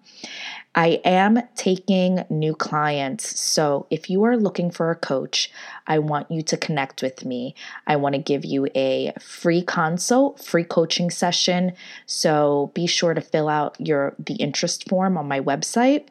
I 0.76 1.00
am 1.04 1.40
taking 1.56 2.24
new 2.30 2.54
clients. 2.54 3.40
So 3.40 3.88
if 3.90 4.08
you 4.08 4.22
are 4.22 4.37
looking 4.37 4.70
for 4.70 4.92
a 4.92 4.96
coach, 4.96 5.50
I 5.88 5.98
want 5.98 6.30
you 6.30 6.42
to 6.42 6.56
connect 6.56 7.02
with 7.02 7.24
me. 7.24 7.56
I 7.88 7.96
want 7.96 8.14
to 8.14 8.20
give 8.20 8.44
you 8.44 8.68
a 8.76 9.12
free 9.20 9.62
consult, 9.62 10.44
free 10.44 10.62
coaching 10.62 11.11
session. 11.11 11.72
So 12.06 12.70
be 12.72 12.87
sure 12.87 13.14
to 13.14 13.20
fill 13.20 13.48
out 13.48 13.74
your 13.80 14.14
the 14.16 14.35
interest 14.35 14.88
form 14.88 15.18
on 15.18 15.26
my 15.26 15.40
website. 15.40 16.06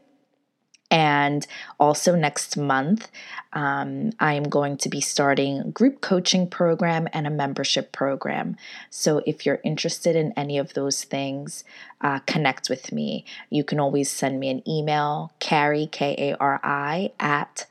And 0.91 1.47
also 1.79 2.15
next 2.15 2.57
month, 2.57 3.09
um, 3.53 4.11
I 4.19 4.33
am 4.33 4.43
going 4.43 4.75
to 4.77 4.89
be 4.89 4.99
starting 4.99 5.59
a 5.59 5.67
group 5.69 6.01
coaching 6.01 6.49
program 6.49 7.07
and 7.13 7.25
a 7.25 7.29
membership 7.29 7.93
program. 7.93 8.57
So 8.89 9.23
if 9.25 9.45
you're 9.45 9.61
interested 9.63 10.17
in 10.17 10.33
any 10.35 10.57
of 10.57 10.73
those 10.73 11.05
things, 11.05 11.63
uh, 12.01 12.19
connect 12.27 12.69
with 12.69 12.91
me. 12.91 13.23
You 13.49 13.63
can 13.63 13.79
always 13.79 14.11
send 14.11 14.39
me 14.39 14.49
an 14.49 14.67
email, 14.67 15.31
Kari, 15.39 15.87
K 15.87 16.15
A 16.17 16.37
R 16.37 16.59
I, 16.61 17.13
at 17.19 17.65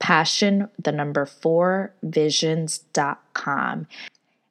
passion, 0.00 0.68
the 0.78 0.92
number 0.92 1.24
four, 1.26 1.94
visions.com. 2.02 3.86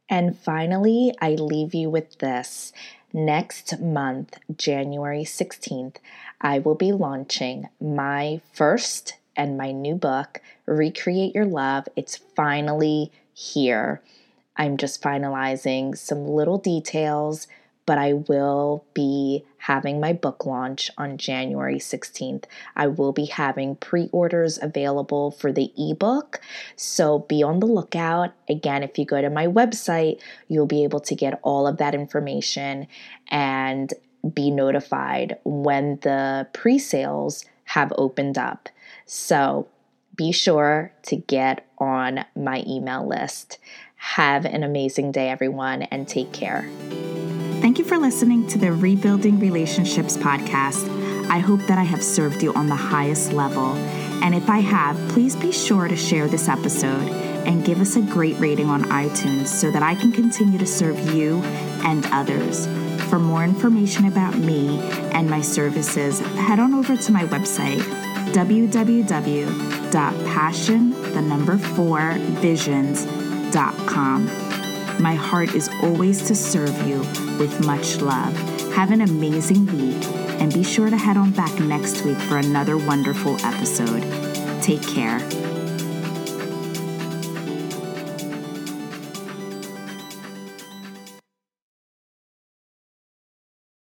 And 0.09 0.37
finally, 0.37 1.13
I 1.21 1.31
leave 1.31 1.73
you 1.73 1.89
with 1.89 2.19
this. 2.19 2.71
Next 3.13 3.79
month, 3.79 4.39
January 4.57 5.23
16th, 5.23 5.97
I 6.41 6.57
will 6.57 6.75
be 6.75 6.91
launching 6.91 7.69
my 7.79 8.41
first 8.51 9.17
and 9.35 9.55
my 9.55 9.71
new 9.71 9.93
book, 9.95 10.41
Recreate 10.65 11.35
Your 11.35 11.45
Love. 11.45 11.87
It's 11.95 12.17
finally 12.35 13.11
here. 13.33 14.01
I'm 14.57 14.77
just 14.77 15.01
finalizing 15.01 15.95
some 15.95 16.25
little 16.27 16.57
details 16.57 17.47
but 17.85 17.97
I 17.97 18.13
will 18.13 18.85
be 18.93 19.43
having 19.63 19.97
my 19.97 20.11
book 20.11 20.45
launch 20.45 20.91
on 20.97 21.17
January 21.17 21.77
16th. 21.77 22.43
I 22.75 22.87
will 22.87 23.13
be 23.13 23.25
having 23.25 23.77
pre 23.77 24.09
orders 24.11 24.59
available 24.61 25.31
for 25.31 25.53
the 25.53 25.71
ebook, 25.77 26.41
so 26.75 27.19
be 27.19 27.43
on 27.43 27.61
the 27.61 27.65
lookout. 27.65 28.33
Again, 28.49 28.83
if 28.83 28.97
you 28.97 29.05
go 29.05 29.21
to 29.21 29.29
my 29.29 29.47
website, 29.47 30.19
you'll 30.49 30.65
be 30.65 30.83
able 30.83 30.99
to 30.99 31.15
get 31.15 31.39
all 31.43 31.65
of 31.65 31.77
that 31.77 31.95
information 31.95 32.87
and 33.29 33.93
be 34.33 34.51
notified 34.51 35.37
when 35.45 35.97
the 36.01 36.45
pre 36.51 36.77
sales 36.77 37.45
have 37.63 37.93
opened 37.97 38.37
up. 38.37 38.67
So 39.05 39.69
be 40.13 40.33
sure 40.33 40.91
to 41.03 41.15
get 41.15 41.65
on 41.77 42.25
my 42.35 42.65
email 42.67 43.07
list. 43.07 43.59
Have 43.95 44.43
an 44.43 44.63
amazing 44.63 45.13
day, 45.13 45.29
everyone, 45.29 45.83
and 45.83 46.05
take 46.05 46.33
care. 46.33 46.69
Thank 47.63 47.79
you 47.79 47.85
for 47.85 47.97
listening 47.97 48.45
to 48.47 48.57
the 48.57 48.73
Rebuilding 48.73 49.39
Relationships 49.39 50.17
podcast. 50.17 50.85
I 51.29 51.39
hope 51.39 51.61
that 51.61 51.77
I 51.77 51.83
have 51.83 52.03
served 52.03 52.43
you 52.43 52.53
on 52.55 52.67
the 52.67 52.75
highest 52.75 53.31
level. 53.31 53.75
And 54.21 54.35
if 54.35 54.49
I 54.49 54.59
have, 54.59 54.97
please 55.11 55.37
be 55.37 55.53
sure 55.53 55.87
to 55.87 55.95
share 55.95 56.27
this 56.27 56.49
episode 56.49 57.07
and 57.47 57.63
give 57.63 57.79
us 57.79 57.95
a 57.95 58.01
great 58.01 58.37
rating 58.37 58.67
on 58.67 58.83
iTunes 58.89 59.47
so 59.47 59.71
that 59.71 59.81
I 59.81 59.95
can 59.95 60.11
continue 60.11 60.59
to 60.59 60.65
serve 60.65 61.13
you 61.15 61.41
and 61.85 62.05
others. 62.07 62.67
For 63.09 63.17
more 63.17 63.45
information 63.45 64.07
about 64.07 64.37
me 64.37 64.81
and 65.13 65.29
my 65.29 65.39
services, 65.39 66.19
head 66.19 66.59
on 66.59 66.73
over 66.73 66.97
to 66.97 67.11
my 67.13 67.23
website, 67.27 67.79
www.passion, 68.33 69.13
the 71.13 71.21
number 71.21 71.57
four, 71.57 72.11
visions.com. 72.41 73.23
My 74.99 75.15
heart 75.15 75.55
is 75.55 75.69
always 75.81 76.27
to 76.27 76.35
serve 76.35 76.87
you 76.87 76.99
with 77.37 77.65
much 77.65 78.01
love. 78.01 78.35
Have 78.73 78.91
an 78.91 79.01
amazing 79.01 79.65
week 79.67 80.03
and 80.39 80.53
be 80.53 80.63
sure 80.63 80.89
to 80.89 80.97
head 80.97 81.17
on 81.17 81.31
back 81.31 81.59
next 81.59 82.03
week 82.03 82.17
for 82.17 82.37
another 82.37 82.77
wonderful 82.77 83.37
episode. 83.45 84.01
Take 84.61 84.81
care. 84.81 85.19